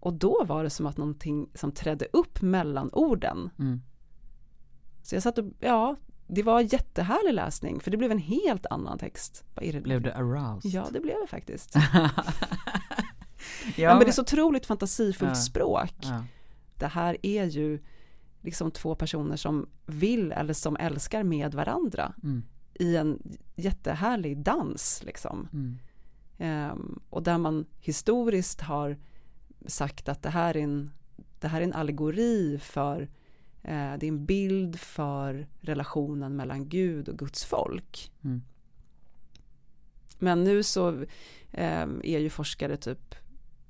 Och 0.08 0.14
då 0.14 0.44
var 0.46 0.64
det 0.64 0.70
som 0.70 0.86
att 0.86 0.98
någonting 0.98 1.50
som 1.54 1.72
trädde 1.72 2.06
upp 2.14 2.42
mellan 2.42 2.90
orden. 2.94 3.50
Mm. 3.60 3.82
Så 5.04 5.16
jag 5.16 5.24
satt 5.24 5.38
och, 5.38 5.46
ja, 5.60 5.96
det 6.28 6.44
var 6.44 6.62
jättehärlig 6.62 7.34
läsning 7.34 7.80
för 7.80 7.92
det 7.92 7.98
blev 7.98 8.12
en 8.12 8.18
helt 8.20 8.66
annan 8.66 8.98
text. 9.00 9.44
Det? 9.56 9.82
Blev 9.84 10.02
du 10.02 10.12
aroused? 10.12 10.72
Ja, 10.72 10.88
det 10.92 11.00
blev 11.00 11.16
det 11.22 11.28
faktiskt. 11.28 11.76
ja, 11.94 12.10
Ja, 13.76 13.90
men 13.90 14.00
det 14.00 14.08
är 14.08 14.12
så 14.12 14.22
otroligt 14.22 14.66
fantasifullt 14.66 15.32
Ja. 15.32 15.36
språk. 15.36 15.94
ja. 16.02 16.24
Det 16.76 16.88
här 16.88 17.18
är 17.22 17.44
ju 17.46 17.80
liksom 18.42 18.72
två 18.72 18.96
personer 18.96 19.36
som 19.36 19.70
vill 19.86 20.32
eller 20.32 20.54
som 20.54 20.76
älskar 20.78 21.24
med 21.24 21.54
varandra 21.54 22.14
Mm. 22.24 22.44
i 22.74 22.96
en 22.96 23.22
jättehärlig 23.56 24.38
dans 24.44 25.04
liksom. 25.06 25.48
Mm. 25.54 25.78
Ehm, 26.38 27.00
och 27.10 27.24
där 27.24 27.38
man 27.38 27.66
historiskt 27.80 28.62
har 28.62 28.98
sagt 29.66 30.10
att 30.10 30.24
det 30.24 30.30
här 30.30 30.58
är 30.58 30.62
en, 30.62 30.92
det 31.40 31.48
här 31.48 31.62
är 31.62 31.66
en 31.66 31.74
allegori 31.74 32.58
för 32.62 33.02
eh, 33.64 33.94
det 33.98 34.06
är 34.06 34.08
en 34.08 34.26
bild 34.26 34.80
för 34.80 35.48
relationen 35.60 36.36
mellan 36.36 36.70
Gud 36.70 37.10
och 37.10 37.18
Guds 37.18 37.46
folk. 37.46 38.12
Mm. 38.24 38.42
Men 40.20 40.44
nu 40.44 40.64
så 40.64 40.90
eh, 41.52 41.88
är 42.04 42.20
ju 42.20 42.30
forskare 42.30 42.78
typ 42.78 43.16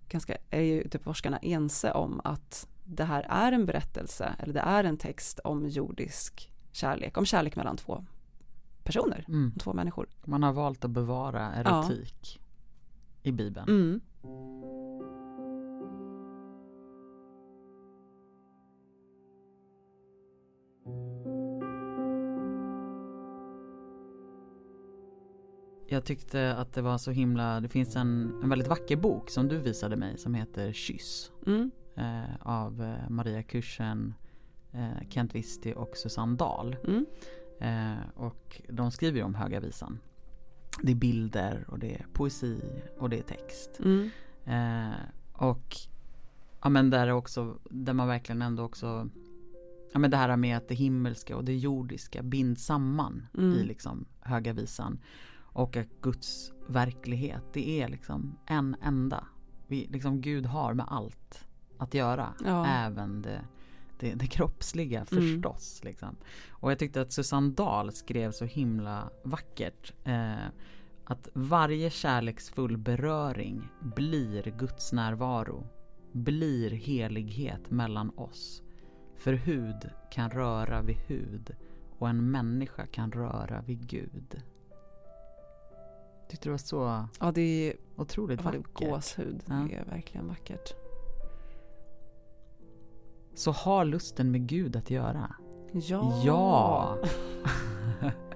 ganska, 0.10 0.38
är 0.50 0.62
ju 0.62 0.90
typ 0.90 1.04
forskarna 1.04 1.38
ense 1.38 1.92
om 1.92 2.22
att 2.24 2.68
det 2.86 3.04
här 3.04 3.26
är 3.30 3.52
en 3.52 3.66
berättelse 3.66 4.36
eller 4.40 4.54
det 4.54 4.60
är 4.60 4.84
en 4.84 4.98
text 4.98 5.40
om 5.40 5.68
jordisk 5.68 6.52
kärlek, 6.72 7.18
om 7.18 7.26
kärlek 7.26 7.56
mellan 7.56 7.78
två 7.78 8.06
personer, 8.84 9.26
Mm. 9.28 9.54
två 9.60 9.74
människor. 9.74 10.08
Man 10.26 10.44
har 10.44 10.54
valt 10.54 10.86
att 10.86 10.92
bevara 10.92 11.54
erotik 11.54 12.40
i 13.24 13.32
Bibeln. 13.32 13.70
Mm. 13.70 14.02
Jag 25.90 26.06
tyckte 26.06 26.56
att 26.56 26.74
det 26.74 26.82
var 26.82 26.98
så 26.98 27.12
himla, 27.12 27.60
det 27.60 27.70
finns 27.70 27.96
en, 27.96 28.40
en 28.44 28.50
väldigt 28.50 28.68
vacker 28.68 28.96
bok 28.96 29.30
som 29.30 29.48
du 29.48 29.58
visade 29.58 29.96
mig 29.96 30.18
som 30.18 30.34
heter 30.34 30.74
Kyss. 30.74 31.32
Mm. 31.46 31.72
Eh, 31.96 32.36
av 32.40 32.82
eh, 32.84 33.10
Maria 33.10 33.44
Kursen, 33.44 34.14
eh, 34.72 35.10
Kent 35.10 35.36
Visti 35.36 35.74
och 35.78 35.98
Susanne 35.98 36.36
Dahl. 36.36 36.76
Mm. 36.88 37.06
Eh, 37.60 38.10
och 38.16 38.62
de 38.70 38.92
skriver 38.92 39.24
om 39.24 39.36
Höga 39.36 39.60
Visan. 39.60 40.00
Det 40.84 40.92
är 40.92 40.96
bilder 40.96 41.66
och 41.68 41.80
det 41.80 41.96
är 41.96 42.06
poesi 42.14 42.62
och 42.98 43.10
det 43.10 43.20
är 43.20 43.24
text. 43.24 43.80
Mm. 43.80 44.10
Eh, 44.46 44.98
och 45.34 45.76
ja 46.62 46.70
men 46.70 46.90
där 46.90 47.08
är 47.08 47.12
också, 47.12 47.58
där 47.70 47.94
man 47.94 48.08
verkligen 48.08 48.42
ändå 48.42 48.64
också 48.64 49.10
Ja 49.94 50.00
men 50.00 50.12
det 50.12 50.18
här 50.18 50.38
med 50.38 50.58
att 50.58 50.68
det 50.68 50.76
himmelska 50.76 51.38
och 51.38 51.44
det 51.44 51.56
jordiska 51.56 52.24
binds 52.24 52.66
samman 52.66 53.28
Mm. 53.38 53.52
i 53.52 53.64
liksom 53.64 54.06
Höga 54.20 54.54
Visan. 54.54 55.00
Och 55.58 55.78
att 55.78 56.02
Guds 56.02 56.54
verklighet, 56.68 57.44
det 57.54 57.82
är 57.82 57.88
liksom 57.88 58.38
en 58.46 58.76
enda. 58.82 59.28
Vi, 59.68 59.88
liksom 59.88 60.22
Gud 60.22 60.46
har 60.46 60.74
med 60.74 60.86
allt 60.90 61.48
att 61.78 61.94
göra. 61.94 62.34
Ja. 62.46 62.66
Även 62.66 63.22
det, 63.22 63.42
det, 64.00 64.14
det 64.14 64.28
kroppsliga 64.28 65.06
förstås. 65.06 65.84
Liksom. 65.84 66.16
Och 66.50 66.72
jag 66.72 66.80
tyckte 66.80 67.02
att 67.02 67.12
Susanne 67.12 67.54
Dahl 67.54 67.92
skrev 67.92 68.32
så 68.32 68.46
himla 68.46 69.10
vackert. 69.24 69.94
Eh, 70.04 70.48
att 71.06 71.30
varje 71.34 71.90
kärleksfull 71.90 72.78
beröring 72.78 73.68
blir 73.96 74.54
Guds 74.58 74.94
närvaro. 74.94 75.68
Blir 76.12 76.72
helighet 76.72 77.72
mellan 77.72 78.10
oss. 78.10 78.64
För 79.16 79.34
hud 79.34 79.90
kan 80.12 80.30
röra 80.30 80.82
vid 80.82 80.98
hud 80.98 81.56
och 82.00 82.10
en 82.10 82.32
människa 82.32 82.86
kan 82.86 83.12
röra 83.12 83.62
vid 83.62 83.88
Gud. 83.88 84.42
Tyckte 86.30 86.50
det 86.50 86.52
var 86.52 86.58
så 86.58 87.08
Ja, 87.20 87.32
det 87.32 87.42
är, 87.42 87.76
otroligt 87.96 88.42
vackert. 88.44 88.74
gåshud. 88.74 89.44
Ja. 89.46 89.68
Det 89.70 89.76
är 89.76 89.86
verkligen 89.86 90.28
vackert. 90.28 90.74
Så 93.34 93.52
har 93.52 93.86
lusten 93.86 94.32
med 94.32 94.48
Gud 94.48 94.76
att 94.76 94.90
göra? 94.90 95.36
Ja! 95.72 96.22
Ja! 96.26 96.98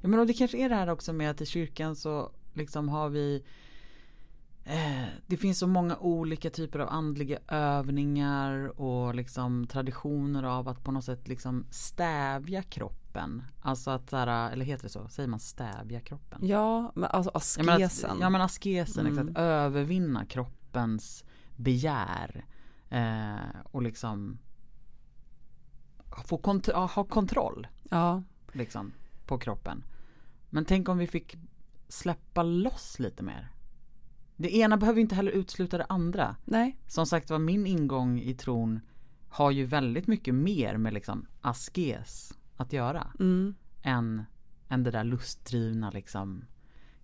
Ja 0.00 0.08
men 0.08 0.26
det 0.26 0.32
kanske 0.32 0.58
är 0.58 0.68
det 0.68 0.74
här 0.74 0.88
också 0.88 1.12
med 1.12 1.30
att 1.30 1.40
i 1.40 1.46
kyrkan 1.46 1.96
så 1.96 2.30
liksom 2.54 2.88
har 2.88 3.08
vi 3.08 3.44
Det 5.26 5.36
finns 5.36 5.58
så 5.58 5.66
många 5.66 5.96
olika 5.96 6.50
typer 6.50 6.78
av 6.78 6.88
andliga 6.88 7.38
övningar 7.48 8.80
och 8.80 9.14
liksom 9.14 9.66
traditioner 9.66 10.42
av 10.42 10.68
att 10.68 10.84
på 10.84 10.92
något 10.92 11.04
sätt 11.04 11.28
liksom 11.28 11.66
stävja 11.70 12.62
kroppen. 12.62 13.42
Alltså 13.62 13.90
att 13.90 14.10
såhär, 14.10 14.50
eller 14.52 14.64
heter 14.64 14.82
det 14.82 14.88
så? 14.88 15.08
Säger 15.08 15.28
man 15.28 15.40
stävja 15.40 16.00
kroppen? 16.00 16.40
Ja, 16.46 16.92
men 16.94 17.04
alltså 17.10 17.30
askesen. 17.34 18.10
att, 18.10 18.20
ja 18.20 18.30
men 18.30 18.40
askesen, 18.40 19.06
Mm. 19.06 19.18
exakt. 19.18 19.38
Övervinna 19.38 20.24
kroppens 20.26 21.24
begär. 21.56 22.44
Eh, 22.90 23.60
och 23.70 23.82
liksom 23.82 24.38
få 26.26 26.38
kont- 26.38 26.72
ha 26.94 27.04
kontroll 27.04 27.66
ja. 27.90 28.22
liksom, 28.52 28.92
på 29.26 29.38
kroppen. 29.38 29.84
Men 30.50 30.64
tänk 30.64 30.88
om 30.88 30.98
vi 30.98 31.06
fick 31.06 31.36
släppa 31.88 32.42
loss 32.42 32.98
lite 32.98 33.22
mer. 33.22 33.48
Det 34.40 34.56
ena 34.56 34.76
behöver 34.76 35.00
inte 35.00 35.14
heller 35.14 35.32
utesluta 35.32 35.78
det 35.78 35.86
andra. 35.88 36.36
Nej. 36.44 36.78
Som 36.86 37.06
sagt 37.06 37.30
var, 37.30 37.38
min 37.38 37.66
ingång 37.66 38.20
i 38.20 38.34
tron 38.34 38.80
har 39.28 39.50
ju 39.50 39.64
väldigt 39.64 40.06
mycket 40.06 40.34
mer 40.34 40.76
med 40.76 40.94
liksom 40.94 41.26
askes 41.40 42.32
att 42.56 42.72
göra. 42.72 43.12
Mm. 43.20 43.54
Än, 43.82 44.22
än 44.68 44.82
det 44.82 44.90
där 44.90 45.04
lustdrivna 45.04 45.90
liksom 45.90 46.44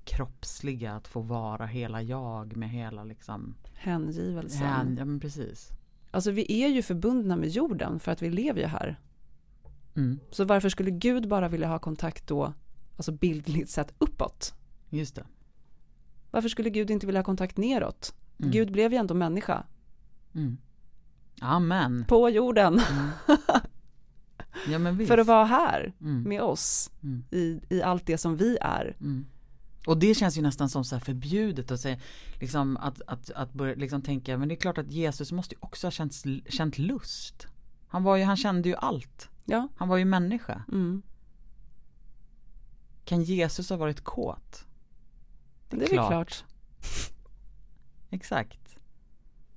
kroppsliga, 0.05 0.95
att 0.95 1.09
få 1.09 1.21
vara 1.21 1.67
hela 1.67 2.03
jag 2.03 2.57
med 2.57 2.71
hela 2.71 3.05
liksom 3.05 3.55
Hängivelsen. 3.75 4.67
hän, 4.67 4.97
ja 4.99 5.05
men 5.05 5.21
precis. 5.21 5.71
Alltså 6.11 6.31
vi 6.31 6.63
är 6.63 6.69
ju 6.69 6.83
förbundna 6.83 7.37
med 7.37 7.49
jorden 7.49 8.01
för 8.01 8.13
att 8.13 8.23
vi 8.23 8.31
lever 8.31 8.61
ju 8.61 8.67
här. 8.67 9.01
Mm, 9.97 10.21
Så 10.31 10.45
varför 10.45 10.69
skulle 10.69 10.91
Gud 10.91 11.29
bara 11.29 11.49
vilja 11.49 11.69
ha 11.69 11.79
kontakt 11.79 12.27
då, 12.27 12.53
alltså 12.97 13.13
bildligt 13.13 13.71
sett 13.71 13.95
uppåt? 13.99 14.55
just 14.91 15.15
det. 15.15 15.27
Varför 16.35 16.49
skulle 16.49 16.71
Gud 16.71 16.91
inte 16.91 17.07
vilja 17.07 17.19
ha 17.19 17.25
kontakt 17.25 17.57
neråt? 17.57 18.15
Mm. 18.39 18.51
Gud 18.51 18.73
blev 18.73 18.93
ju 18.93 18.99
ändå 18.99 19.15
människa. 19.15 19.65
Mm. 20.35 20.57
Amen. 21.41 22.05
På 22.09 22.29
jorden. 22.31 22.81
Ja 24.69 24.79
men 24.79 24.97
visst. 24.97 25.09
För 25.09 25.19
att 25.19 25.27
vara 25.27 25.45
här 25.45 25.93
Mm. 26.01 26.23
med 26.23 26.43
oss 26.43 26.91
Mm. 27.03 27.25
i, 27.31 27.61
i 27.71 27.83
allt 27.83 28.07
det 28.07 28.19
som 28.19 28.37
vi 28.37 28.59
är. 28.61 28.97
Mm. 29.01 29.27
Och 29.87 29.99
det 29.99 30.15
känns 30.15 30.39
ju 30.39 30.43
nästan 30.43 30.69
som 30.69 30.85
så 30.85 30.95
här 30.95 31.01
förbjudet 31.01 31.71
att 31.71 31.81
säga, 31.81 31.99
liksom 32.41 32.77
att, 32.77 33.03
att, 33.07 33.31
att 33.31 33.53
börja 33.53 33.75
liksom 33.75 34.03
tänka, 34.03 34.39
men 34.39 34.49
det 34.49 34.55
är 34.55 34.61
klart 34.61 34.79
att 34.79 34.91
Jesus 34.93 35.33
måste 35.33 35.55
ju 35.55 35.59
också 35.61 35.87
ha 35.87 35.91
känt, 35.91 36.15
känt 36.49 36.79
lust. 36.79 37.47
Han 37.89 38.03
var 38.03 38.17
ju, 38.17 38.25
han 38.25 38.37
kände 38.37 38.69
ju 38.69 38.75
allt. 38.75 39.29
Ja. 39.45 39.69
Han 39.77 39.89
var 39.89 39.97
ju 39.97 40.05
människa. 40.05 40.65
Mm. 40.73 41.03
Kan 43.05 43.23
Jesus 43.23 43.71
ha 43.71 43.77
varit 43.77 44.01
kåt? 44.05 44.65
Det 45.69 45.77
är 45.77 45.81
väl 45.81 45.89
Klart. 45.89 46.09
klart. 46.11 46.45
Exakt. 48.11 48.77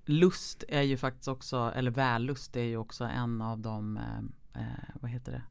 Lust 0.06 0.64
är 0.68 0.82
ju 0.82 0.98
faktiskt 0.98 1.28
också, 1.28 1.72
eller 1.76 1.92
vällust 1.92 2.56
är 2.56 2.64
ju 2.64 2.78
också 2.78 3.04
en 3.06 3.42
av 3.42 3.60
de, 3.60 3.98
eh, 3.98 4.62
eh, 4.62 4.90
vad 5.02 5.12
heter 5.12 5.32
det, 5.32 5.44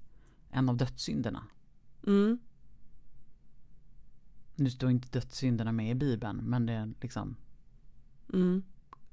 en 0.51 0.69
av 0.69 0.77
dödssynderna. 0.77 1.45
Mm. 2.07 2.39
Nu 4.55 4.71
står 4.71 4.91
inte 4.91 5.09
dödssynderna 5.09 5.73
med 5.73 5.91
i 5.91 5.95
bibeln, 5.95 6.37
men 6.37 6.67
det 6.67 6.73
är 6.73 6.93
liksom, 7.01 7.37
Mm. 8.33 8.63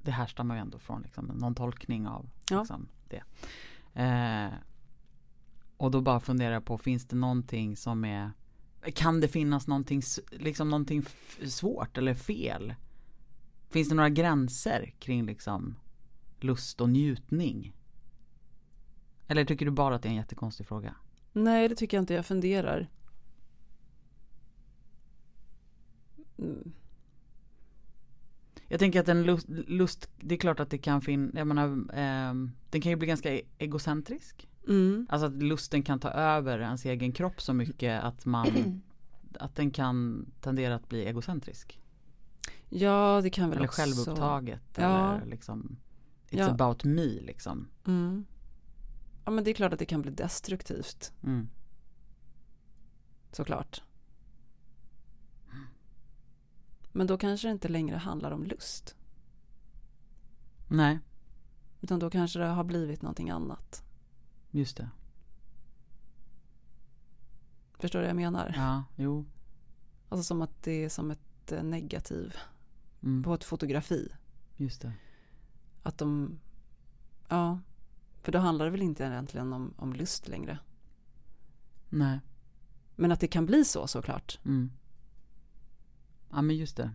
det 0.02 0.10
härstammar 0.10 0.54
ju 0.54 0.60
ändå 0.60 0.78
från 0.78 1.02
liksom, 1.02 1.24
någon 1.26 1.54
tolkning 1.54 2.06
av 2.08 2.30
Ja. 2.50 2.58
liksom, 2.60 2.88
det. 3.08 3.22
Eh, 4.02 4.52
och 5.76 5.90
då 5.90 6.00
bara 6.00 6.20
funderar 6.20 6.52
jag 6.52 6.64
på, 6.64 6.78
finns 6.78 7.06
det 7.06 7.16
någonting 7.16 7.76
som 7.76 8.04
är 8.04 8.30
kan 8.94 9.20
det 9.20 9.28
finnas 9.28 9.66
någonting, 9.66 10.02
liksom 10.30 10.68
någonting 10.70 11.04
svårt 11.46 11.98
eller 11.98 12.14
fel? 12.14 12.74
Finns 13.70 13.88
det 13.88 13.94
några 13.94 14.08
gränser 14.08 14.94
kring 14.98 15.26
liksom 15.26 15.76
lust 16.40 16.80
och 16.80 16.88
njutning? 16.88 17.72
Eller 19.28 19.44
tycker 19.44 19.66
du 19.66 19.72
bara 19.72 19.94
att 19.94 20.02
det 20.02 20.08
är 20.08 20.10
en 20.10 20.16
jättekonstig 20.16 20.66
fråga? 20.66 20.94
Nej, 21.32 21.68
det 21.68 21.74
tycker 21.74 21.96
jag 21.96 22.02
inte. 22.02 22.14
Jag 22.14 22.26
funderar. 22.26 22.90
Mm. 26.38 26.72
Jag 28.68 28.80
tänker 28.80 29.00
att 29.00 29.08
en 29.08 29.22
lust, 29.22 29.48
lust 29.48 30.10
det 30.20 30.34
är 30.34 30.38
klart 30.38 30.60
att 30.60 30.70
det 30.70 30.78
kan 30.78 31.00
finnas, 31.02 31.34
jag 31.34 31.46
menar, 31.46 31.86
ehm, 31.94 32.52
den 32.70 32.80
kan 32.80 32.90
ju 32.90 32.96
bli 32.96 33.08
ganska 33.08 33.34
e- 33.34 33.42
egocentrisk. 33.58 34.48
Mm. 34.68 35.06
Alltså 35.10 35.26
att 35.26 35.42
lusten 35.42 35.82
kan 35.82 36.00
ta 36.00 36.08
över 36.10 36.58
ens 36.58 36.84
egen 36.84 37.12
kropp 37.12 37.40
så 37.42 37.52
mycket 37.52 38.02
att 38.02 38.26
man, 38.26 38.82
att 39.40 39.56
den 39.56 39.70
kan 39.70 40.26
tendera 40.40 40.74
att 40.74 40.88
bli 40.88 41.04
egocentrisk. 41.04 41.80
Ja, 42.68 43.20
det 43.22 43.30
kan 43.30 43.48
väl 43.50 43.58
Eller 43.58 43.68
också. 43.68 43.82
självupptaget 43.82 44.62
Ja. 44.76 45.14
eller 45.16 45.26
liksom 45.26 45.76
It's 46.30 46.38
Ja. 46.38 46.50
about 46.50 46.84
me 46.84 47.04
liksom. 47.06 47.68
Mm. 47.86 48.24
Ja, 49.24 49.30
men 49.30 49.44
det 49.44 49.50
är 49.50 49.54
klart 49.54 49.72
att 49.72 49.78
det 49.78 49.86
kan 49.86 50.02
bli 50.02 50.10
destruktivt, 50.10 51.12
Mm. 51.22 51.48
såklart. 53.32 53.82
Men 56.92 57.06
då 57.06 57.18
kanske 57.18 57.48
det 57.48 57.52
inte 57.52 57.68
längre 57.68 57.96
handlar 57.96 58.30
om 58.30 58.44
lust. 58.44 58.96
Nej, 60.68 60.98
Utan 61.80 61.98
då 61.98 62.10
kanske 62.10 62.38
det 62.38 62.46
har 62.46 62.64
blivit 62.64 63.02
någonting 63.02 63.30
annat. 63.30 63.83
Just 64.54 64.76
det. 64.76 64.90
Förstår 67.78 67.98
du 67.98 68.02
vad 68.02 68.08
jag 68.10 68.16
menar? 68.16 68.52
Ja, 68.56 68.84
jo. 68.96 69.24
Alltså 70.08 70.22
som 70.24 70.42
att 70.42 70.62
det 70.62 70.84
är 70.84 70.88
som 70.88 71.10
ett 71.10 71.52
eh, 71.52 71.62
negativ 71.62 72.36
Mm. 73.02 73.22
på 73.22 73.34
ett 73.34 73.44
fotografi. 73.44 74.08
Just 74.56 74.82
det. 74.82 74.92
Att 75.82 75.98
de, 75.98 76.38
ja, 77.28 77.58
för 78.22 78.32
då 78.32 78.38
handlar 78.38 78.64
det 78.64 78.70
väl 78.70 78.82
inte 78.82 79.04
egentligen 79.04 79.52
om, 79.52 79.74
om 79.76 79.92
lust 79.92 80.28
längre. 80.28 80.58
Nej. 81.88 82.20
Men 82.96 83.12
att 83.12 83.20
det 83.20 83.28
kan 83.28 83.46
bli 83.46 83.64
så 83.64 83.86
såklart. 83.86 84.38
Mm. 84.44 84.70
Ja 86.30 86.42
men 86.42 86.56
just 86.56 86.76
det. 86.76 86.90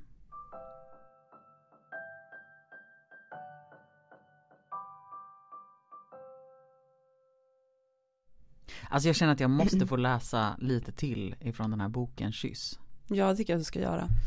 Alltså 8.90 9.10
jag 9.10 9.16
känner 9.16 9.34
att 9.34 9.40
jag 9.40 9.50
måste 9.50 9.88
få 9.88 9.96
läsa 9.96 10.56
lite 10.60 10.92
till 10.92 11.36
ifrån 11.40 11.72
den 11.72 11.82
här 11.82 11.90
boken 11.90 12.32
Kyss. 12.32 12.80
Ja, 13.08 13.30
det 13.30 13.36
tycker 13.36 13.54
jag 13.54 13.58
att 13.58 13.62
du 13.62 13.66
ska 13.66 13.82
göra. 13.82 14.08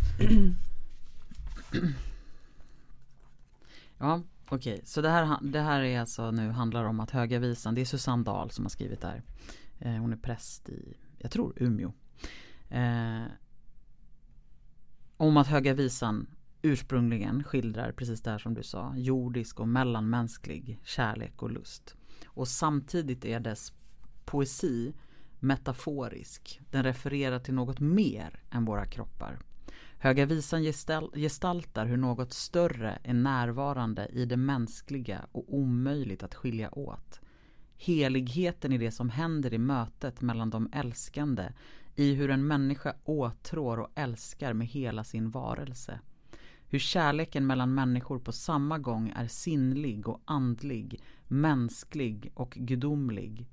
Ja, 3.98 4.22
okej. 4.48 4.81
Så 4.85 5.01
det 5.01 5.09
här, 5.09 5.38
det 5.42 5.61
här 5.61 5.81
är 5.81 6.01
alltså 6.01 6.31
nu 6.31 6.51
handlar 6.51 6.85
om 6.85 7.01
att 7.01 7.11
Höga 7.11 7.38
Visan, 7.38 7.75
det 7.75 7.81
är 7.81 7.85
Susanne 7.85 8.25
Dahl 8.25 8.51
som 8.51 8.64
har 8.64 8.70
skrivit 8.70 9.01
det 9.01 9.07
här. 9.07 9.22
Eh, 9.79 10.01
hon 10.01 10.12
är 10.12 10.16
präst 10.16 10.68
i, 10.68 10.96
jag 11.18 11.31
tror 11.31 11.53
Umeå. 11.57 11.92
Eh, 12.68 13.22
om 15.16 15.37
att 15.37 15.46
Höga 15.46 15.75
Visan 15.75 16.27
ursprungligen 16.62 17.44
skildrar 17.44 17.92
precis 17.92 18.22
det 18.22 18.31
här 18.31 18.38
som 18.38 18.55
du 18.55 18.62
sa, 18.62 18.94
jordisk 18.96 19.61
och 19.61 19.68
mellanmänsklig 19.68 20.81
kärlek 20.85 21.42
och 21.42 21.51
lust. 21.51 21.96
Och 22.27 22.48
samtidigt 22.48 23.25
är 23.25 23.40
dess 23.40 23.72
poesi 24.24 24.94
metaforisk. 25.40 26.61
Den 26.70 26.82
refererar 26.82 27.38
till 27.38 27.54
något 27.54 27.80
mer 27.80 28.40
än 28.50 28.64
våra 28.64 28.87
kroppar. 28.87 29.38
Höga 29.98 30.26
visan 30.26 30.62
gestal- 30.62 31.11
gestaltar 31.14 31.87
hur 31.87 31.96
något 31.96 32.32
större 32.32 32.98
är 33.02 33.14
närvarande 33.14 34.06
i 34.06 34.24
det 34.24 34.37
mänskliga 34.37 35.26
och 35.32 35.54
omöjligt 35.54 36.22
att 36.22 36.35
skilja 36.35 36.78
åt. 36.78 37.20
Heligheten 37.76 38.72
i 38.72 38.78
det 38.78 38.90
som 38.90 39.11
händer 39.11 39.54
i 39.54 39.58
mötet 39.58 40.20
mellan 40.20 40.50
de 40.50 40.70
älskande, 40.72 41.52
i 41.94 42.14
hur 42.14 42.30
en 42.30 42.46
människa 42.46 42.94
åtrår 43.04 43.80
och 43.80 43.90
älskar 43.94 44.52
med 44.52 44.66
hela 44.66 45.04
sin 45.04 45.30
varelse. 45.30 46.00
Hur 46.66 46.78
kärleken 46.78 47.46
mellan 47.46 47.74
människor 47.74 48.18
på 48.18 48.32
samma 48.32 48.78
gång 48.78 49.12
är 49.16 49.26
sinnlig 49.26 50.08
och 50.08 50.22
andlig, 50.24 51.00
mänsklig 51.28 52.32
och 52.35 52.50
gudomlig. 52.50 53.48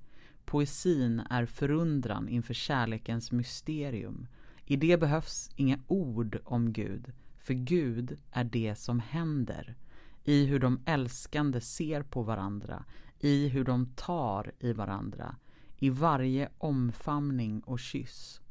Poesin 0.49 1.19
är 1.29 1.45
förundran 1.45 2.29
inför 2.29 2.53
kärlekens 2.53 3.31
mysterium. 3.31 4.27
I 4.65 4.75
det 4.75 4.99
behövs 4.99 5.49
inga 5.55 5.79
ord 5.87 6.39
om 6.45 6.73
Gud, 6.73 7.13
för 7.37 7.53
Gud 7.53 8.17
är 8.31 8.43
det 8.43 8.75
som 8.75 8.99
händer. 8.99 9.75
I 10.23 10.45
hur 10.45 10.59
de 10.59 10.79
älskande 10.85 11.61
ser 11.61 12.03
på 12.03 12.23
varandra, 12.23 12.85
i 13.19 13.47
hur 13.47 13.63
de 13.63 13.85
tar 13.85 14.51
i 14.59 14.73
varandra, 14.73 15.35
i 15.77 15.89
varje 15.89 16.49
omfamning 16.57 17.59
och 17.59 17.79
kyss. 17.79 18.41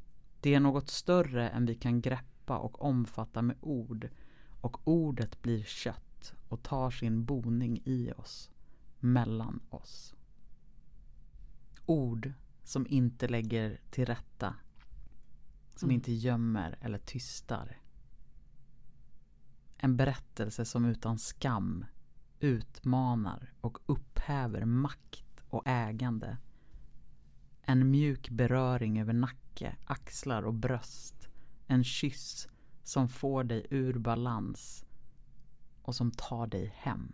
Det 0.40 0.54
är 0.54 0.60
något 0.60 0.90
större 0.90 1.48
än 1.48 1.66
vi 1.66 1.74
kan 1.74 2.00
greppa 2.00 2.58
och 2.58 2.82
omfatta 2.82 3.42
med 3.42 3.56
ord, 3.60 4.08
och 4.60 4.88
ordet 4.88 5.42
blir 5.42 5.62
kött 5.62 6.34
och 6.48 6.62
tar 6.62 6.90
sin 6.90 7.24
boning 7.24 7.82
i 7.84 8.12
oss, 8.16 8.50
mellan 9.00 9.60
oss. 9.70 10.14
Ord 11.88 12.32
som 12.64 12.86
inte 12.86 13.28
lägger 13.28 13.80
till 13.90 14.06
rätta 14.06 14.54
som 15.76 15.86
Mm. 15.86 15.94
inte 15.94 16.12
gömmer 16.12 16.78
eller 16.80 16.98
tystar. 16.98 17.80
En 19.76 19.96
berättelse 19.96 20.64
som 20.64 20.84
utan 20.84 21.18
skam 21.18 21.84
utmanar 22.40 23.52
och 23.60 23.78
upphäver 23.86 24.64
makt 24.64 25.40
och 25.48 25.62
ägande. 25.66 26.36
En 27.62 27.90
mjuk 27.90 28.30
beröring 28.30 29.00
över 29.00 29.12
nacke, 29.12 29.76
axlar 29.84 30.42
och 30.42 30.54
bröst. 30.54 31.28
En 31.66 31.84
kyss 31.84 32.48
som 32.82 33.08
får 33.08 33.44
dig 33.44 33.66
ur 33.70 33.98
balans 33.98 34.84
och 35.82 35.94
som 35.94 36.10
tar 36.10 36.46
dig 36.46 36.72
hem. 36.76 37.12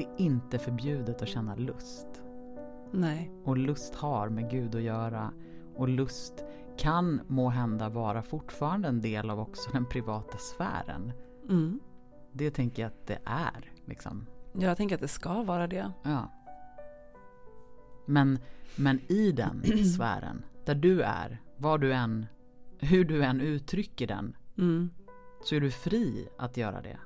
Det 0.00 0.04
är 0.04 0.26
inte 0.26 0.58
förbjudet 0.58 1.22
att 1.22 1.28
känna 1.28 1.54
lust. 1.54 2.06
Nej. 2.92 3.30
Och 3.44 3.58
lust 3.58 3.94
har 3.94 4.28
med 4.28 4.50
Gud 4.50 4.74
att 4.74 4.82
göra. 4.82 5.32
Och 5.76 5.88
lust 5.88 6.44
kan 6.78 7.20
må 7.26 7.48
hända 7.48 7.88
vara 7.88 8.22
fortfarande 8.22 8.88
en 8.88 9.00
del 9.00 9.30
av 9.30 9.40
också 9.40 9.70
den 9.70 9.86
privata 9.86 10.38
sfären. 10.38 11.12
Mm. 11.48 11.80
Det 12.32 12.50
tänker 12.50 12.82
jag 12.82 12.88
att 12.88 13.06
det 13.06 13.18
är. 13.24 13.72
Liksom. 13.84 14.26
Jag 14.52 14.76
tänker 14.76 14.94
att 14.94 15.00
det 15.00 15.08
ska 15.08 15.42
vara 15.42 15.66
det. 15.66 15.92
Ja. 16.02 16.32
Men, 18.06 18.38
men 18.76 19.00
i 19.08 19.32
den 19.32 19.62
sfären, 19.96 20.44
där 20.64 20.74
du 20.74 21.02
är, 21.02 21.42
vad 21.56 21.80
du 21.80 21.92
än, 21.92 22.26
hur 22.78 23.04
du 23.04 23.24
än 23.24 23.40
uttrycker 23.40 24.06
den, 24.06 24.36
Mm. 24.58 24.90
så 25.44 25.54
är 25.54 25.60
du 25.60 25.70
fri 25.70 26.28
att 26.38 26.56
göra 26.56 26.82
det. 26.82 26.98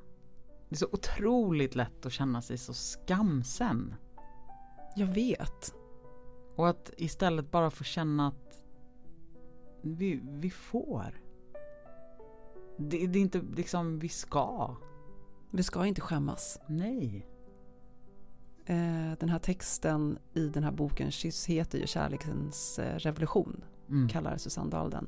Det 0.74 0.76
är 0.76 0.88
så 0.88 0.88
otroligt 0.92 1.74
lätt 1.74 2.06
att 2.06 2.12
känna 2.12 2.42
sig 2.42 2.58
så 2.58 2.74
skamsen. 2.74 3.94
Jag 4.96 5.06
vet. 5.06 5.74
Och 6.56 6.68
att 6.68 6.90
istället 6.96 7.50
bara 7.50 7.70
få 7.70 7.84
känna 7.84 8.28
att 8.28 8.64
vi, 9.82 10.20
vi 10.24 10.50
får. 10.50 11.20
Det, 12.78 13.06
det 13.06 13.18
är 13.18 13.20
inte 13.20 13.42
liksom 13.56 13.98
vi 13.98 14.08
ska. 14.08 14.76
Vi 15.50 15.62
ska 15.62 15.86
inte 15.86 16.00
skämmas. 16.00 16.60
Nej. 16.66 17.26
Eh, 18.66 19.12
den 19.18 19.28
här 19.28 19.38
texten 19.38 20.18
i 20.32 20.48
den 20.48 20.64
här 20.64 20.72
boken 20.72 21.10
Kyss 21.10 21.46
heter 21.46 21.78
ju 21.78 21.86
Kärlekens 21.86 22.78
eh, 22.78 22.98
revolution, 22.98 23.64
Mm. 23.88 24.08
kallar 24.08 24.36
Susanne 24.36 24.70
Dahl 24.70 24.90
den. 24.90 25.06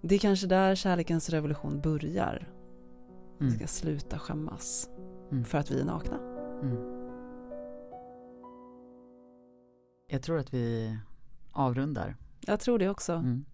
Det 0.00 0.14
är 0.14 0.18
kanske 0.18 0.46
där 0.46 0.74
kärlekens 0.74 1.30
revolution 1.30 1.80
börjar. 1.80 2.48
Vi 3.38 3.44
Mm. 3.46 3.56
ska 3.58 3.66
sluta 3.66 4.18
skämmas 4.18 4.90
Mm. 5.30 5.44
för 5.44 5.58
att 5.58 5.70
vi 5.70 5.80
är 5.80 5.84
nakna. 5.84 6.16
Mm. 6.62 6.76
Jag 10.08 10.22
tror 10.22 10.38
att 10.38 10.54
vi 10.54 10.98
avrundar. 11.52 12.16
Jag 12.40 12.60
tror 12.60 12.78
det 12.78 12.88
också. 12.88 13.12
Mm. 13.12 13.44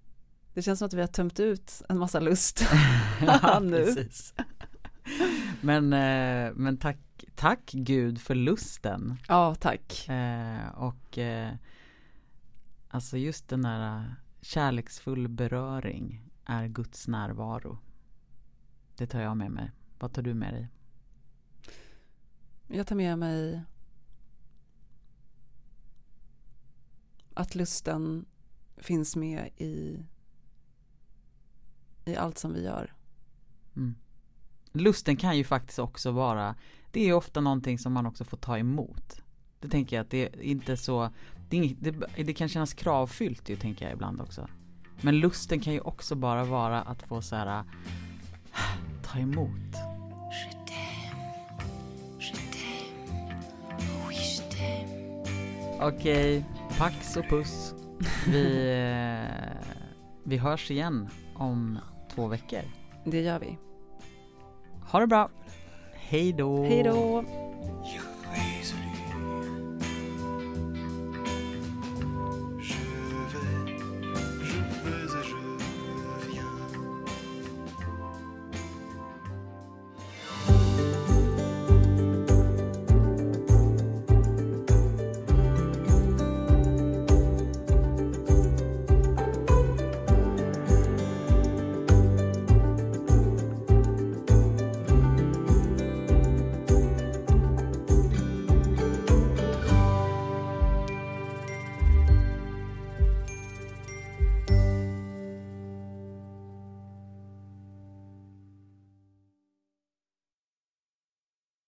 Det 0.54 0.62
känns 0.62 0.78
som 0.78 0.86
att 0.86 0.94
vi 0.94 1.00
har 1.00 1.06
tömt 1.08 1.40
ut 1.40 1.82
en 1.88 1.98
massa 1.98 2.20
lust. 2.20 2.60
ja, 3.20 3.60
Nu. 3.62 3.84
precis. 3.84 4.34
Men, 5.60 5.92
eh, 5.92 6.52
men 6.54 6.76
tack, 6.76 6.98
tack 7.34 7.70
Gud 7.72 8.20
för 8.20 8.34
lusten. 8.34 9.16
Ja, 9.28 9.54
tack. 9.54 10.08
Eh, 10.08 10.68
och 10.76 11.18
eh, 11.18 11.52
alltså 12.88 13.16
just 13.16 13.48
den 13.48 13.62
där 13.62 14.14
kärleksfull 14.40 15.28
beröring 15.28 16.30
är 16.44 16.66
Guds 16.66 17.08
närvaro. 17.08 17.78
Det 19.00 19.06
tar 19.06 19.20
jag 19.20 19.36
med 19.36 19.50
mig. 19.50 19.70
Vad 19.98 20.12
tar 20.12 20.22
du 20.22 20.34
med 20.34 20.54
dig? 20.54 20.68
Jag 22.68 22.86
tar 22.86 22.96
med 22.96 23.18
mig 23.18 23.62
att 27.34 27.54
lusten 27.54 28.26
finns 28.76 29.16
med 29.16 29.50
i, 29.56 30.04
i 32.04 32.16
allt 32.16 32.38
som 32.38 32.52
vi 32.54 32.64
gör. 32.64 32.94
Mm. 33.76 33.94
Lusten 34.72 35.16
kan 35.16 35.36
ju 35.36 35.44
faktiskt 35.44 35.78
också 35.78 36.10
vara, 36.10 36.54
det 36.90 37.08
är 37.08 37.12
ofta 37.12 37.40
någonting 37.40 37.78
som 37.78 37.92
man 37.92 38.06
också 38.06 38.24
får 38.24 38.36
ta 38.36 38.58
emot. 38.58 39.22
Det 39.60 39.68
tänker 39.68 39.96
jag 39.96 40.04
att 40.04 40.10
det 40.10 40.22
är 40.26 40.40
inte 40.42 40.76
så, 40.76 41.10
det, 41.48 41.56
inget, 41.56 41.76
det, 41.80 42.22
det 42.24 42.34
kan 42.34 42.48
kännas 42.48 42.74
kravfyllt 42.74 43.48
ju 43.48 43.56
tänker 43.56 43.84
jag 43.84 43.92
ibland 43.92 44.20
också. 44.20 44.48
Men 45.00 45.20
lusten 45.20 45.60
kan 45.60 45.72
ju 45.72 45.80
också 45.80 46.14
bara 46.14 46.44
vara 46.44 46.82
att 46.82 47.02
få 47.02 47.22
så 47.22 47.36
här 47.36 47.64
ta 49.12 49.18
emot. 49.18 49.50
Okej, 55.80 56.44
pax 56.78 57.16
och 57.16 57.24
puss. 57.28 57.74
Vi, 58.28 58.70
eh, 58.70 59.72
vi 60.24 60.36
hörs 60.36 60.70
igen 60.70 61.08
om 61.34 61.78
två 62.14 62.26
veckor. 62.26 62.60
Det 63.04 63.20
gör 63.20 63.38
vi. 63.38 63.58
Ha 64.90 65.00
det 65.00 65.06
bra. 65.06 65.30
Hej 65.92 66.32
då. 66.32 66.64
Hej 66.64 66.82
då! 66.82 67.24